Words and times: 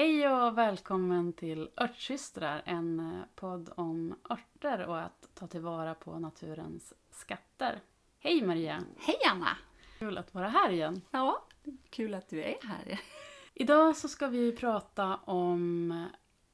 Hej 0.00 0.28
och 0.28 0.58
välkommen 0.58 1.32
till 1.32 1.70
Örtsystrar, 1.76 2.62
en 2.64 3.00
eh, 3.00 3.22
podd 3.34 3.70
om 3.76 4.14
örter 4.30 4.86
och 4.86 5.00
att 5.00 5.28
ta 5.34 5.46
tillvara 5.46 5.94
på 5.94 6.18
naturens 6.18 6.92
skatter. 7.10 7.80
Hej 8.18 8.46
Maria! 8.46 8.82
Hej 8.98 9.16
Anna! 9.30 9.56
Kul 9.98 10.18
att 10.18 10.34
vara 10.34 10.48
här 10.48 10.70
igen. 10.70 11.02
Ja, 11.10 11.44
kul 11.90 12.14
att 12.14 12.28
du 12.28 12.42
är 12.42 12.56
här. 12.62 13.00
Idag 13.54 13.96
så 13.96 14.08
ska 14.08 14.26
vi 14.26 14.56
prata 14.56 15.16
om 15.16 16.06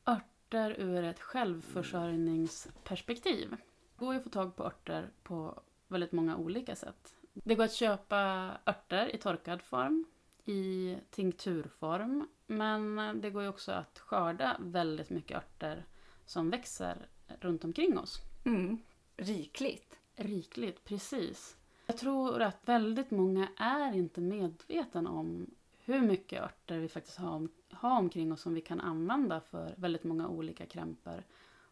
örter 0.07 0.77
ur 0.79 1.05
ett 1.05 1.21
självförsörjningsperspektiv. 1.21 3.51
Det 3.51 3.57
går 3.97 4.15
ju 4.15 4.19
att 4.19 4.25
få 4.25 4.31
tag 4.31 4.57
på 4.57 4.65
örter 4.65 5.11
på 5.23 5.61
väldigt 5.89 6.13
många 6.13 6.37
olika 6.37 6.77
sätt. 6.77 7.15
Det 7.33 7.55
går 7.55 7.65
att 7.65 7.73
köpa 7.73 8.51
örter 8.67 9.15
i 9.15 9.19
torkad 9.19 9.63
form, 9.63 10.05
i 10.45 10.97
tinkturform, 11.11 12.29
men 12.47 13.21
det 13.21 13.31
går 13.31 13.43
ju 13.43 13.49
också 13.49 13.73
att 13.73 13.99
skörda 13.99 14.57
väldigt 14.61 15.11
mycket 15.11 15.37
örter 15.37 15.85
som 16.27 16.51
växer 16.51 17.09
runt 17.41 17.65
omkring 17.65 17.99
oss. 17.99 18.21
Mm. 18.45 18.79
Rikligt. 19.17 19.99
Rikligt, 20.17 20.85
precis. 20.85 21.57
Jag 21.87 21.97
tror 21.97 22.43
att 22.43 22.69
väldigt 22.69 23.11
många 23.11 23.49
är 23.57 23.93
inte 23.93 24.21
medvetna 24.21 25.11
om 25.11 25.51
hur 25.85 26.01
mycket 26.01 26.43
örter 26.43 26.79
vi 26.79 26.89
faktiskt 26.89 27.19
har, 27.19 27.49
har 27.71 27.99
omkring 27.99 28.33
oss 28.33 28.41
som 28.41 28.55
vi 28.55 28.61
kan 28.61 28.81
använda 28.81 29.41
för 29.41 29.75
väldigt 29.77 30.05
många 30.05 30.29
olika 30.29 30.67
krämpor. 30.67 31.23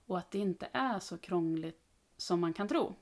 Och 0.07 0.19
att 0.19 0.31
det 0.31 0.39
inte 0.39 0.69
är 0.73 0.99
så 0.99 1.19
krångligt 1.19 1.83
som 2.17 2.41
man 2.41 2.53
kan 2.53 2.69
tro. 2.69 2.95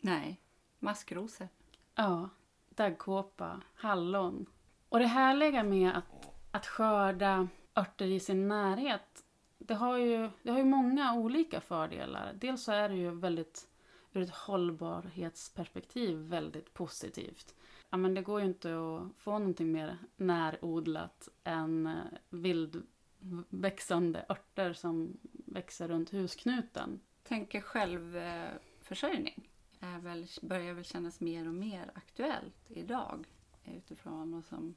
Nej, 0.00 0.40
maskrosor. 0.78 1.48
Ja, 1.94 2.28
daggkåpa, 2.68 3.60
hallon. 3.74 4.46
Och 4.88 4.98
det 4.98 5.06
härliga 5.06 5.62
med 5.62 5.96
att, 5.96 6.33
att 6.54 6.66
skörda 6.66 7.48
örter 7.76 8.06
i 8.06 8.20
sin 8.20 8.48
närhet, 8.48 9.24
det 9.58 9.74
har, 9.74 9.96
ju, 9.96 10.30
det 10.42 10.50
har 10.50 10.58
ju 10.58 10.64
många 10.64 11.14
olika 11.14 11.60
fördelar. 11.60 12.32
Dels 12.34 12.62
så 12.62 12.72
är 12.72 12.88
det 12.88 12.94
ju 12.94 13.10
väldigt, 13.10 13.68
ur 14.12 14.22
ett 14.22 14.34
hållbarhetsperspektiv, 14.34 16.18
väldigt 16.18 16.74
positivt. 16.74 17.54
Ja, 17.90 17.96
men 17.96 18.14
det 18.14 18.22
går 18.22 18.40
ju 18.40 18.46
inte 18.46 18.68
att 18.68 19.16
få 19.16 19.38
någonting 19.38 19.72
mer 19.72 19.98
närodlat 20.16 21.28
än 21.44 21.86
eh, 21.86 21.94
vildväxande 22.30 24.26
örter 24.28 24.72
som 24.72 25.16
växer 25.46 25.88
runt 25.88 26.12
husknuten. 26.12 27.00
Tänker 27.22 27.60
självförsörjning 27.60 29.48
är 29.80 29.98
väl, 29.98 30.26
börjar 30.42 30.74
väl 30.74 30.84
kännas 30.84 31.20
mer 31.20 31.48
och 31.48 31.54
mer 31.54 31.90
aktuellt 31.94 32.70
idag 32.70 33.26
utifrån 33.64 34.32
vad 34.32 34.44
som 34.44 34.74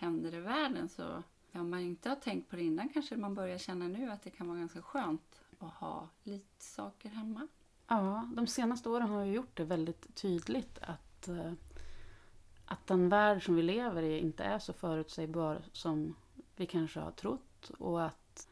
händer 0.00 0.34
i 0.34 0.40
världen 0.40 0.88
så 0.88 1.22
om 1.52 1.70
man 1.70 1.80
inte 1.80 2.08
har 2.08 2.16
tänkt 2.16 2.50
på 2.50 2.56
det 2.56 2.62
innan 2.62 2.88
kanske 2.88 3.16
man 3.16 3.34
börjar 3.34 3.58
känna 3.58 3.88
nu 3.88 4.10
att 4.10 4.22
det 4.22 4.30
kan 4.30 4.48
vara 4.48 4.58
ganska 4.58 4.82
skönt 4.82 5.40
att 5.58 5.72
ha 5.72 6.08
lite 6.22 6.64
saker 6.64 7.08
hemma. 7.08 7.48
Ja, 7.88 8.28
de 8.36 8.46
senaste 8.46 8.88
åren 8.88 9.08
har 9.08 9.24
ju 9.24 9.32
gjort 9.32 9.56
det 9.56 9.64
väldigt 9.64 10.14
tydligt 10.14 10.78
att, 10.82 11.28
eh, 11.28 11.52
att 12.64 12.86
den 12.86 13.08
värld 13.08 13.44
som 13.44 13.54
vi 13.54 13.62
lever 13.62 14.02
i 14.02 14.18
inte 14.18 14.44
är 14.44 14.58
så 14.58 14.72
förutsägbar 14.72 15.62
som 15.72 16.14
vi 16.56 16.66
kanske 16.66 17.00
har 17.00 17.10
trott 17.10 17.70
och 17.78 18.04
att 18.04 18.48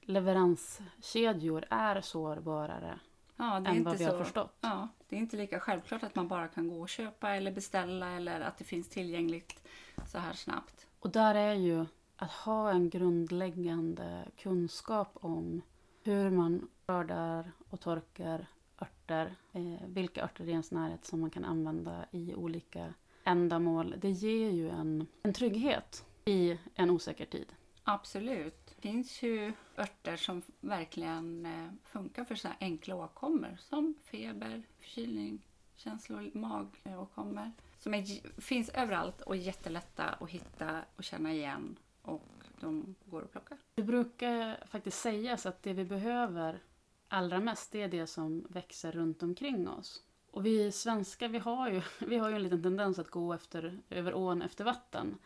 leveranskedjor 0.00 1.64
är 1.70 2.00
sårbarare 2.00 2.98
ja, 3.36 3.56
än 3.56 3.84
vad 3.84 3.98
vi 3.98 4.04
så, 4.04 4.10
har 4.10 4.24
förstått. 4.24 4.56
Ja, 4.60 4.88
det 5.14 5.18
är 5.18 5.20
inte 5.20 5.36
lika 5.36 5.60
självklart 5.60 6.02
att 6.02 6.14
man 6.14 6.28
bara 6.28 6.48
kan 6.48 6.68
gå 6.68 6.80
och 6.80 6.88
köpa 6.88 7.30
eller 7.30 7.52
beställa 7.52 8.10
eller 8.10 8.40
att 8.40 8.58
det 8.58 8.64
finns 8.64 8.88
tillgängligt 8.88 9.68
så 10.06 10.18
här 10.18 10.32
snabbt. 10.32 10.86
Och 11.00 11.10
där 11.10 11.34
är 11.34 11.54
ju 11.54 11.86
att 12.16 12.30
ha 12.30 12.70
en 12.70 12.90
grundläggande 12.90 14.24
kunskap 14.36 15.08
om 15.14 15.62
hur 16.02 16.30
man 16.30 16.68
skördar 16.86 17.52
och 17.70 17.80
torkar 17.80 18.46
örter, 18.82 19.34
eh, 19.52 19.86
vilka 19.86 20.24
örter 20.24 20.48
i 20.48 20.50
ens 20.50 20.70
närhet 20.70 21.04
som 21.04 21.20
man 21.20 21.30
kan 21.30 21.44
använda 21.44 22.04
i 22.10 22.34
olika 22.34 22.94
ändamål. 23.24 23.94
Det 23.98 24.10
ger 24.10 24.50
ju 24.50 24.68
en, 24.68 25.06
en 25.22 25.32
trygghet 25.32 26.04
i 26.24 26.58
en 26.74 26.90
osäker 26.90 27.26
tid. 27.26 27.52
Absolut. 27.84 28.74
Det 28.76 28.82
finns 28.82 29.22
ju 29.22 29.52
örter 29.76 30.16
som 30.16 30.42
verkligen 30.60 31.46
eh, 31.46 31.70
funkar 31.84 32.24
för 32.24 32.34
så 32.34 32.48
här 32.48 32.56
enkla 32.60 32.94
åkommor 32.94 33.56
som 33.60 33.94
feber, 34.04 34.62
förkylning, 34.78 35.46
känslor, 35.76 36.30
magåkommor. 36.34 37.42
Eh, 37.42 37.50
som 37.78 37.94
är, 37.94 38.40
finns 38.40 38.68
överallt 38.68 39.20
och 39.20 39.36
är 39.36 39.40
jättelätta 39.40 40.04
att 40.04 40.30
hitta 40.30 40.84
och 40.96 41.04
känna 41.04 41.32
igen 41.32 41.76
och 42.02 42.22
de 42.60 42.94
går 43.04 43.22
att 43.22 43.32
plocka. 43.32 43.56
Det 43.74 43.82
brukar 43.82 44.66
faktiskt 44.66 45.00
sägas 45.00 45.46
att 45.46 45.62
det 45.62 45.72
vi 45.72 45.84
behöver 45.84 46.62
allra 47.08 47.40
mest 47.40 47.72
det 47.72 47.82
är 47.82 47.88
det 47.88 48.06
som 48.06 48.46
växer 48.48 48.92
runt 48.92 49.22
omkring 49.22 49.68
oss. 49.68 50.02
Och 50.30 50.46
vi 50.46 50.72
svenskar 50.72 51.28
vi 51.28 51.38
har 51.38 51.70
ju, 51.70 51.82
vi 52.06 52.18
har 52.18 52.28
ju 52.28 52.36
en 52.36 52.42
liten 52.42 52.62
tendens 52.62 52.98
att 52.98 53.10
gå 53.10 53.32
efter, 53.32 53.78
över 53.90 54.14
ån 54.14 54.42
efter 54.42 54.64
vatten. 54.64 55.18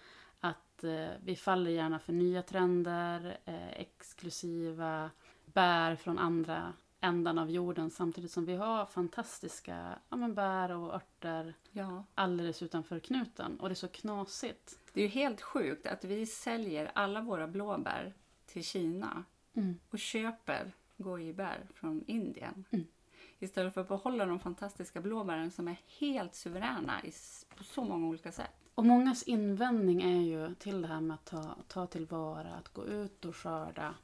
Att 0.79 0.85
eh, 0.85 1.09
vi 1.25 1.37
faller 1.37 1.71
gärna 1.71 1.99
för 1.99 2.13
nya 2.13 2.43
trender, 2.43 3.39
eh, 3.45 3.69
exklusiva 3.71 5.11
bär 5.45 5.97
från 5.97 6.19
andra 6.19 6.73
ändan 7.01 7.39
av 7.39 7.51
jorden 7.51 7.91
samtidigt 7.91 8.31
som 8.31 8.45
vi 8.45 8.57
har 8.57 8.87
fantastiska 8.87 9.99
ja, 10.09 10.17
men 10.17 10.35
bär 10.35 10.71
och 10.71 10.95
örter 10.95 11.55
Ja. 11.71 12.05
alldeles 12.15 12.63
utanför 12.63 12.99
knuten. 12.99 13.61
Och 13.61 13.69
det 13.69 13.73
är 13.73 13.75
så 13.75 13.89
knasigt. 13.89 14.79
Det 14.93 15.01
är 15.01 15.05
ju 15.05 15.11
helt 15.11 15.41
sjukt 15.41 15.87
att 15.87 16.05
vi 16.05 16.27
säljer 16.27 16.91
alla 16.95 17.21
våra 17.21 17.49
blåbär 17.49 18.15
till 18.47 18.65
Kina 18.65 19.25
Mm. 19.55 19.79
och 19.91 19.99
köper 19.99 20.73
gojibär 20.97 21.67
från 21.75 22.05
Indien. 22.07 22.65
Mm. 22.71 22.87
Istället 23.39 23.75
för 23.75 23.81
att 23.81 23.89
behålla 23.89 24.27
de 24.27 24.41
fantastiska 24.41 25.01
blåbären 25.01 25.51
som 25.51 25.69
är 25.69 25.77
helt 25.99 26.35
suveräna 26.35 27.01
på 27.57 27.65
så 27.65 27.85
många 27.85 28.07
olika 28.07 28.33
sätt. 28.33 28.68
Och 28.79 28.87
mångas 28.87 29.23
invändning 29.23 30.03
är 30.03 30.21
ju 30.21 30.55
till 30.55 30.83
det 30.83 30.89
här 30.89 31.01
med 31.01 31.15
att 31.15 31.25
ta, 31.25 31.57
ta 31.69 31.87
tillvara, 31.87 32.55
att 32.55 32.69
gå 32.69 32.87
ut 32.87 33.25
och 33.25 33.37
skörda, 33.37 33.95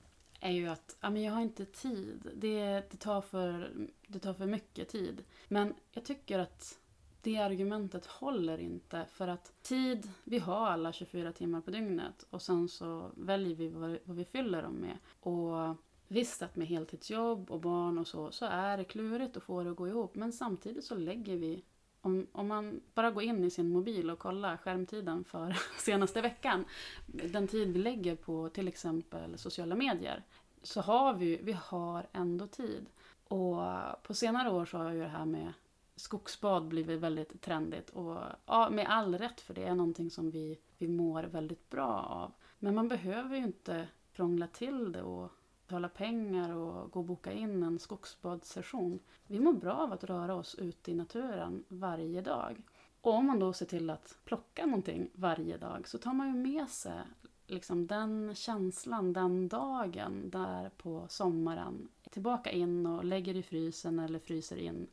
är 0.41 0.51
ju 0.51 0.69
att 0.69 0.97
ja, 1.01 1.11
men 1.11 1.23
jag 1.23 1.33
har 1.33 1.41
inte 1.41 1.65
tid. 1.65 2.31
Det, 2.35 2.91
det, 2.91 2.97
tar 2.97 3.21
för, 3.21 3.73
det 4.07 4.19
tar 4.19 4.35
för 4.35 4.47
mycket 4.47 4.89
tid. 4.89 5.25
Men 5.49 5.75
jag 5.93 6.05
tycker 6.05 6.39
att 6.39 6.79
det 7.23 7.37
argumentet 7.37 8.07
håller 8.07 8.59
inte. 8.59 9.07
För 9.11 9.29
att 9.29 9.62
tid, 9.62 10.11
vi 10.25 10.39
har 10.39 10.67
alla 10.67 10.93
24 10.93 11.33
timmar 11.33 11.61
på 11.61 11.71
dygnet 11.71 12.27
och 12.31 12.43
sen 12.43 12.69
så 12.69 13.11
väljer 13.17 13.56
vi 13.56 13.69
vad, 13.69 13.99
vad 14.05 14.17
vi 14.17 14.25
fyller 14.25 14.62
dem 14.62 14.75
med. 14.75 14.97
Och 15.21 15.77
visst 16.09 16.43
att 16.43 16.56
med 16.56 16.67
heltidsjobb 16.67 17.51
och 17.51 17.61
barn 17.61 17.99
och 17.99 18.06
så, 18.06 18.31
så 18.31 18.45
är 18.47 18.77
det 18.77 18.85
klurigt 18.85 19.37
att 19.37 19.43
få 19.43 19.62
det 19.62 19.71
att 19.71 19.77
gå 19.77 19.89
ihop. 19.89 20.15
Men 20.15 20.33
samtidigt 20.33 20.85
så 20.85 20.95
lägger 20.95 21.37
vi 21.37 21.65
om, 22.04 22.26
om 22.32 22.48
man 22.48 22.81
bara 22.94 23.10
går 23.10 23.22
in 23.22 23.44
i 23.44 23.50
sin 23.50 23.69
mobil 23.69 24.10
och 24.10 24.19
kollar 24.19 24.56
skärmtiden 24.56 25.25
för 25.25 25.56
senaste 25.78 26.20
veckan, 26.20 26.65
den 27.06 27.48
tid 27.48 27.72
vi 27.72 27.78
lägger 27.78 28.16
på 28.16 28.48
till 28.48 28.69
exempel 28.69 29.38
sociala 29.38 29.75
medier, 29.75 30.22
så 30.62 30.81
har 30.81 31.14
vi, 31.14 31.41
vi 31.43 31.53
har 31.53 32.06
ändå 32.12 32.47
tid. 32.47 32.87
Och 33.28 33.56
på 34.03 34.14
senare 34.14 34.50
år 34.50 34.64
så 34.64 34.78
har 34.78 34.93
ju 34.93 35.00
det 35.00 35.09
här 35.09 35.25
med 35.25 35.53
skogsbad 35.97 36.69
blivit 36.69 37.00
väldigt 37.00 37.41
trendigt 37.41 37.91
och 37.91 38.19
ja, 38.47 38.70
med 38.70 38.87
all 38.88 39.19
rätt 39.19 39.41
för 39.41 39.54
det 39.54 39.64
är 39.64 39.75
någonting 39.75 40.10
som 40.10 40.31
vi, 40.31 40.59
vi 40.78 40.88
mår 40.88 41.22
väldigt 41.22 41.70
bra 41.70 42.03
av. 42.03 42.32
Men 42.59 42.75
man 42.75 42.88
behöver 42.88 43.37
ju 43.37 43.43
inte 43.43 43.88
krångla 44.12 44.47
till 44.47 44.93
det 44.93 45.03
och 45.03 45.32
betala 45.66 45.88
pengar 45.88 46.56
och 46.56 46.91
gå 46.91 47.00
och 47.00 47.06
boka 47.06 47.32
in 47.32 47.62
en 47.62 47.78
skogsbadssession. 47.78 48.98
Vi 49.26 49.41
mår 49.41 49.52
bra 49.52 49.72
av 49.72 49.92
att 49.92 50.04
röra 50.04 50.34
oss 50.34 50.54
ute 50.54 50.91
i 50.91 50.94
naturen 50.94 51.64
varje 51.69 52.20
dag. 52.20 52.62
Och 53.00 53.14
om 53.14 53.26
man 53.26 53.38
då 53.38 53.52
ser 53.52 53.66
till 53.66 53.91
att 53.91 54.19
plocka 54.25 54.66
någonting 54.66 55.10
varje 55.14 55.56
dag 55.56 55.88
så 55.88 55.98
tar 55.98 56.14
man 56.14 56.26
ju 56.26 56.34
med 56.34 56.69
sig 56.69 57.00
liksom 57.47 57.86
den 57.86 58.34
känslan, 58.34 59.12
den 59.12 59.48
dagen 59.48 60.30
där 60.30 60.69
på 60.69 61.06
sommaren. 61.08 61.88
Tillbaka 62.10 62.50
in 62.50 62.87
och 62.87 63.05
lägger 63.05 63.37
i 63.37 63.43
frysen 63.43 63.99
eller 63.99 64.19
fryser 64.19 64.56
in. 64.56 64.87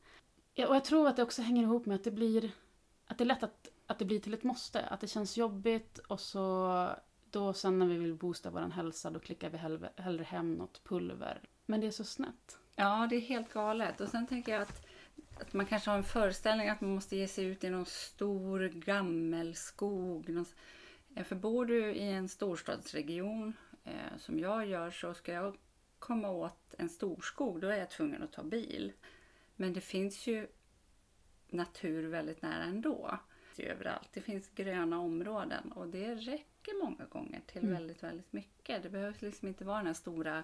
Och 0.67 0.75
jag 0.75 0.85
tror 0.85 1.07
att 1.07 1.15
det 1.15 1.23
också 1.23 1.41
hänger 1.41 1.63
ihop 1.63 1.85
med 1.85 1.95
att 1.95 2.03
det 2.03 2.11
blir 2.11 2.51
att 3.11 3.17
det 3.17 3.23
är 3.23 3.25
lätt 3.25 3.43
att, 3.43 3.67
att 3.87 3.99
det 3.99 4.05
blir 4.05 4.19
till 4.19 4.33
ett 4.33 4.43
måste. 4.43 4.85
Att 4.85 4.99
det 4.99 5.07
känns 5.07 5.37
jobbigt 5.37 5.97
och 5.97 6.19
så 6.19 6.87
då 7.31 7.53
sen 7.53 7.79
när 7.79 7.85
vi 7.85 7.97
vill 7.97 8.13
boosta 8.13 8.49
vår 8.49 8.59
hälsa 8.59 9.09
då 9.09 9.19
klickar 9.19 9.49
vi 9.49 9.57
hellre, 9.57 9.89
hellre 9.95 10.23
hem 10.23 10.53
något 10.53 10.83
pulver. 10.83 11.41
Men 11.65 11.81
det 11.81 11.87
är 11.87 11.91
så 11.91 12.03
snett. 12.03 12.59
Ja, 12.75 13.07
det 13.09 13.15
är 13.15 13.19
helt 13.19 13.53
galet. 13.53 14.01
Och 14.01 14.09
sen 14.09 14.27
tänker 14.27 14.51
jag 14.51 14.61
att, 14.61 14.85
att 15.39 15.53
man 15.53 15.65
kanske 15.65 15.89
har 15.89 15.97
en 15.97 16.03
föreställning 16.03 16.69
att 16.69 16.81
man 16.81 16.95
måste 16.95 17.15
ge 17.15 17.27
sig 17.27 17.45
ut 17.45 17.63
i 17.63 17.69
någon 17.69 17.85
stor 17.85 18.59
gammelskog. 18.67 20.29
Någon, 20.29 20.45
eh, 21.15 21.23
för 21.23 21.35
bor 21.35 21.65
du 21.65 21.93
i 21.93 22.11
en 22.11 22.29
storstadsregion 22.29 23.53
eh, 23.83 24.17
som 24.17 24.39
jag 24.39 24.65
gör 24.65 24.91
så 24.91 25.13
ska 25.13 25.33
jag 25.33 25.57
komma 25.99 26.29
åt 26.29 26.75
en 26.77 26.89
storskog 26.89 27.61
då 27.61 27.67
är 27.67 27.77
jag 27.77 27.89
tvungen 27.89 28.23
att 28.23 28.31
ta 28.31 28.43
bil. 28.43 28.93
Men 29.55 29.73
det 29.73 29.81
finns 29.81 30.27
ju 30.27 30.47
natur 31.49 32.07
väldigt 32.07 32.41
nära 32.41 32.63
ändå. 32.63 33.19
Det 33.55 33.69
överallt. 33.69 34.09
Det 34.13 34.21
finns 34.21 34.49
gröna 34.55 34.99
områden 34.99 35.71
och 35.71 35.87
det 35.87 36.15
räcker 36.15 36.50
räcker 36.61 36.83
många 36.83 37.05
gånger 37.05 37.41
till 37.47 37.61
Mm. 37.61 37.73
väldigt, 37.73 38.03
väldigt 38.03 38.33
mycket. 38.33 38.83
Det 38.83 38.89
behövs 38.89 39.21
liksom 39.21 39.47
inte 39.47 39.65
vara 39.65 39.77
den 39.77 39.87
här 39.87 39.93
stora 39.93 40.43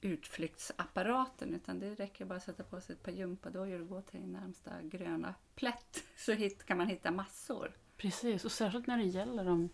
utflyktsapparaten 0.00 1.54
utan 1.54 1.78
det 1.80 1.94
räcker 1.94 2.24
bara 2.24 2.36
att 2.36 2.42
sätta 2.42 2.62
på 2.62 2.80
sig 2.80 2.92
ett 2.94 3.02
par 3.02 3.12
gympadojor 3.12 3.80
och 3.80 3.88
gå 3.88 4.02
till 4.02 4.26
närmsta 4.26 4.82
gröna 4.82 5.34
plätt 5.54 6.04
så 6.16 6.32
hit, 6.32 6.66
kan 6.66 6.78
man 6.78 6.86
hitta 6.88 7.10
massor. 7.10 7.72
Precis, 7.96 8.44
och 8.44 8.52
särskilt 8.52 8.86
när 8.86 8.96
det 8.98 9.04
gäller 9.04 9.44
de, 9.44 9.68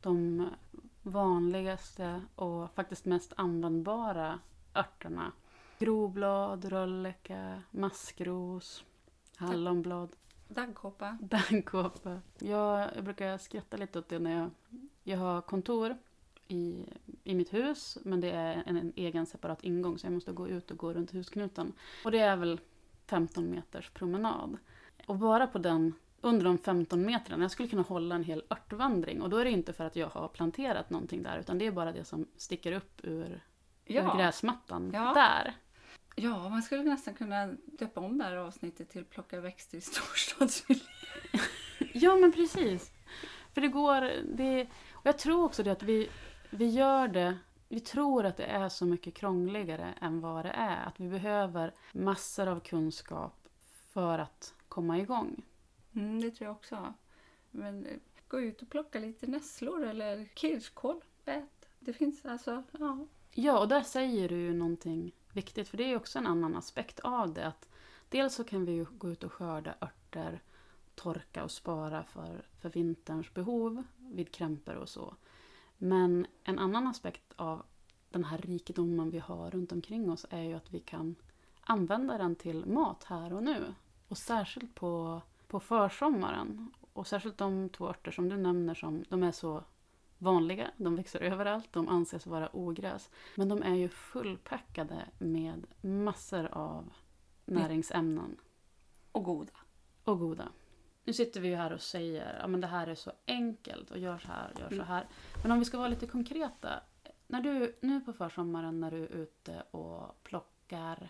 de 0.00 0.48
vanligaste 1.02 2.22
och 2.34 2.74
faktiskt 2.74 3.04
mest 3.04 3.32
användbara 3.36 4.38
örterna. 4.74 5.32
Groblad, 5.78 6.64
rölleka, 6.64 7.62
maskros, 7.70 8.84
hallonblad, 9.36 10.16
Daggkåpa. 10.48 11.18
daggkåpa. 11.20 12.20
Jag, 12.38 12.90
jag 12.96 13.04
brukar 13.04 13.38
skratta 13.38 13.76
lite 13.76 13.98
åt 13.98 14.08
det 14.08 14.18
när 14.18 14.38
jag, 14.40 14.50
jag 15.04 15.18
har 15.18 15.40
kontor 15.40 15.96
i, 16.48 16.84
i 17.24 17.34
mitt 17.34 17.54
hus 17.54 17.98
men 18.04 18.20
det 18.20 18.30
är 18.30 18.62
en, 18.66 18.76
en 18.76 18.92
egen 18.96 19.26
separat 19.26 19.64
ingång 19.64 19.98
så 19.98 20.06
jag 20.06 20.12
måste 20.12 20.32
gå 20.32 20.48
ut 20.48 20.70
och 20.70 20.76
gå 20.76 20.92
runt 20.92 21.10
husknuten. 21.14 21.72
Och 22.04 22.10
det 22.10 22.18
är 22.18 22.36
väl 22.36 22.60
15 23.06 23.46
meters 23.50 23.90
promenad. 23.90 24.56
Och 25.06 25.16
bara 25.16 25.46
på 25.46 25.58
den, 25.58 25.94
under 26.20 26.44
de 26.44 26.58
15 26.58 27.02
metrarna, 27.02 27.44
jag 27.44 27.50
skulle 27.50 27.68
kunna 27.68 27.82
hålla 27.82 28.14
en 28.14 28.24
hel 28.24 28.42
örtvandring 28.50 29.22
och 29.22 29.30
då 29.30 29.36
är 29.36 29.44
det 29.44 29.50
inte 29.50 29.72
för 29.72 29.84
att 29.84 29.96
jag 29.96 30.08
har 30.08 30.28
planterat 30.28 30.90
någonting 30.90 31.22
där 31.22 31.38
utan 31.38 31.58
det 31.58 31.66
är 31.66 31.70
bara 31.72 31.92
det 31.92 32.04
som 32.04 32.26
sticker 32.36 32.72
upp 32.72 33.00
ur, 33.02 33.24
ur 33.86 33.94
Ja. 33.94 34.16
gräsmattan 34.16 34.90
Ja. 34.94 35.12
där. 35.14 35.54
ja, 36.16 36.48
man 36.48 36.62
skulle 36.62 36.82
nästan 36.82 37.14
kunna 37.14 37.46
döpa 37.64 38.00
om 38.00 38.18
det 38.18 38.24
här 38.24 38.36
avsnittet 38.36 38.90
till 38.90 39.04
Plocka 39.04 39.40
växter 39.40 39.78
i 39.78 39.80
storstadsmiljö. 39.80 40.84
Ja, 41.96 42.16
men 42.16 42.32
precis. 42.32 42.90
För 43.54 43.60
det 43.60 43.68
går... 43.68 44.00
Det, 44.36 44.62
och 44.92 45.06
jag 45.06 45.18
tror 45.18 45.44
också 45.44 45.62
det 45.62 45.72
att 45.72 45.82
vi, 45.82 46.08
vi 46.50 46.66
gör 46.66 47.08
det... 47.08 47.38
Vi 47.68 47.80
tror 47.80 48.26
att 48.26 48.36
det 48.36 48.44
är 48.44 48.68
så 48.68 48.86
mycket 48.86 49.14
krångligare 49.14 49.94
än 50.00 50.20
vad 50.20 50.44
det 50.44 50.50
är. 50.50 50.86
Att 50.86 51.00
vi 51.00 51.08
behöver 51.08 51.74
massor 51.92 52.46
av 52.46 52.60
kunskap 52.60 53.48
för 53.92 54.18
att 54.18 54.54
komma 54.68 54.98
igång. 54.98 55.42
Mm, 55.94 56.20
det 56.20 56.30
tror 56.30 56.46
jag 56.46 56.56
också. 56.56 56.94
Men 57.50 57.86
eh, 57.86 57.96
gå 58.28 58.40
ut 58.40 58.62
och 58.62 58.70
plocka 58.70 58.98
lite 58.98 59.26
nässlor 59.26 59.84
eller 59.84 60.28
kirskål. 60.34 61.00
Ät. 61.24 61.68
Det 61.78 61.92
finns 61.92 62.24
alltså, 62.24 62.62
ja. 62.78 63.06
Ja, 63.30 63.58
och 63.58 63.68
där 63.68 63.82
säger 63.82 64.28
du 64.28 64.36
ju 64.36 64.54
någonting 64.54 65.12
viktigt. 65.32 65.68
För 65.68 65.76
det 65.76 65.84
är 65.84 65.88
ju 65.88 65.96
också 65.96 66.18
en 66.18 66.26
annan 66.26 66.56
aspekt 66.56 67.00
av 67.00 67.34
det. 67.34 67.46
Att 67.46 67.68
dels 68.08 68.34
så 68.34 68.44
kan 68.44 68.64
vi 68.64 68.72
ju 68.72 68.84
gå 68.84 69.10
ut 69.10 69.24
och 69.24 69.32
skörda 69.32 69.74
örter, 69.80 70.42
torka 70.94 71.44
och 71.44 71.50
spara 71.50 72.04
för, 72.04 72.46
för 72.60 72.70
vinterns 72.70 73.34
behov 73.34 73.82
vid 73.96 74.32
krämpor 74.32 74.74
och 74.74 74.88
så. 74.88 75.14
Men 75.78 76.26
en 76.44 76.58
annan 76.58 76.86
aspekt 76.86 77.32
av 77.36 77.62
den 78.10 78.24
här 78.24 78.38
rikedomen 78.38 79.10
vi 79.10 79.18
har 79.18 79.50
runt 79.50 79.72
omkring 79.72 80.10
oss 80.10 80.26
är 80.30 80.42
ju 80.42 80.54
att 80.54 80.70
vi 80.70 80.80
kan 80.80 81.14
använda 81.60 82.18
den 82.18 82.36
till 82.36 82.66
mat 82.66 83.04
här 83.04 83.32
och 83.32 83.42
nu. 83.42 83.74
Och 84.08 84.18
särskilt 84.18 84.74
på, 84.74 85.22
på 85.48 85.60
försommaren. 85.60 86.70
Och 86.92 87.06
särskilt 87.06 87.38
de 87.38 87.68
två 87.68 87.88
örter 87.88 88.10
som 88.10 88.28
du 88.28 88.36
nämner 88.36 88.74
som 88.74 89.04
de 89.08 89.22
är 89.22 89.32
så 89.32 89.64
vanliga. 90.18 90.70
De 90.76 90.96
växer 90.96 91.20
överallt, 91.20 91.72
de 91.72 91.88
anses 91.88 92.26
vara 92.26 92.56
ogräs. 92.56 93.10
Men 93.36 93.48
de 93.48 93.62
är 93.62 93.74
ju 93.74 93.88
fullpackade 93.88 95.08
med 95.18 95.66
massor 95.80 96.48
av 96.52 96.92
näringsämnen. 97.44 98.36
Och 99.12 99.24
goda. 99.24 99.52
Och 100.04 100.18
goda. 100.18 100.48
Nu 101.04 101.12
sitter 101.12 101.40
vi 101.40 101.48
ju 101.48 101.54
här 101.54 101.72
och 101.72 101.80
säger 101.80 102.34
att 102.44 102.60
det 102.60 102.66
här 102.66 102.86
är 102.86 102.94
så 102.94 103.12
enkelt 103.26 103.90
och 103.90 103.98
gör 103.98 104.18
så 104.18 104.28
här, 104.28 104.52
gör 104.60 104.68
så 104.68 104.74
Mm. 104.74 104.86
här. 104.86 105.06
Men 105.42 105.50
om 105.52 105.58
vi 105.58 105.64
ska 105.64 105.78
vara 105.78 105.88
lite 105.88 106.06
konkreta. 106.06 106.80
När 107.26 107.40
du, 107.40 107.76
nu 107.80 108.00
på 108.00 108.12
försommaren 108.12 108.80
när 108.80 108.90
du 108.90 109.02
är 109.04 109.08
ute 109.08 109.62
och 109.70 110.22
plockar 110.22 111.08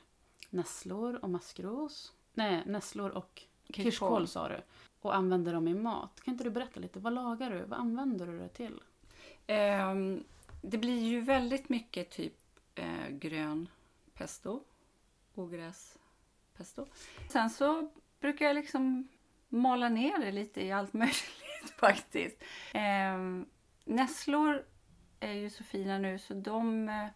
nässlor 0.51 1.15
och 1.23 1.31
maskros. 1.31 2.13
Nej, 2.35 2.63
nässlor 2.67 3.11
och 3.11 3.43
kirskål 3.69 4.29
sa 4.29 4.49
du. 4.49 4.63
Och 5.01 5.15
använder 5.15 5.53
dem 5.53 5.69
i 5.69 5.75
mat. 5.75 6.21
Kan 6.25 6.35
inte 6.35 6.45
du 6.45 6.51
berätta 6.51 6.81
lite? 6.81 7.01
Vad 7.01 7.13
lagar 7.13 7.51
du? 7.51 7.65
Vad 7.65 7.79
använder 7.79 8.27
du 8.27 8.39
det 8.39 8.49
till? 8.49 8.81
Ehm, 9.47 10.25
det 10.63 10.79
blir 10.79 11.03
ju 11.03 11.21
väldigt 11.21 11.69
mycket 11.69 12.11
typ 12.11 12.37
eh, 12.75 13.09
grön 13.11 13.69
pesto, 14.15 14.61
ogräspesto. 15.35 16.87
Sen 17.31 17.51
så 17.51 17.91
brukar 18.21 18.47
jag 18.47 18.55
liksom 18.55 19.09
mala 19.55 19.89
ner 19.89 20.19
det 20.19 20.33
lite 20.33 20.63
i 20.63 20.73
allt 20.73 20.93
möjligt 20.93 21.75
faktiskt. 21.77 22.43
Ehm, 22.73 23.47
nässlor 23.85 24.65
är 25.21 25.33
ju 25.33 25.51
så 25.51 25.65
fina 25.65 25.99
nu 25.99 26.19
så 26.19 26.35
de, 26.35 26.89
eh, 26.89 27.07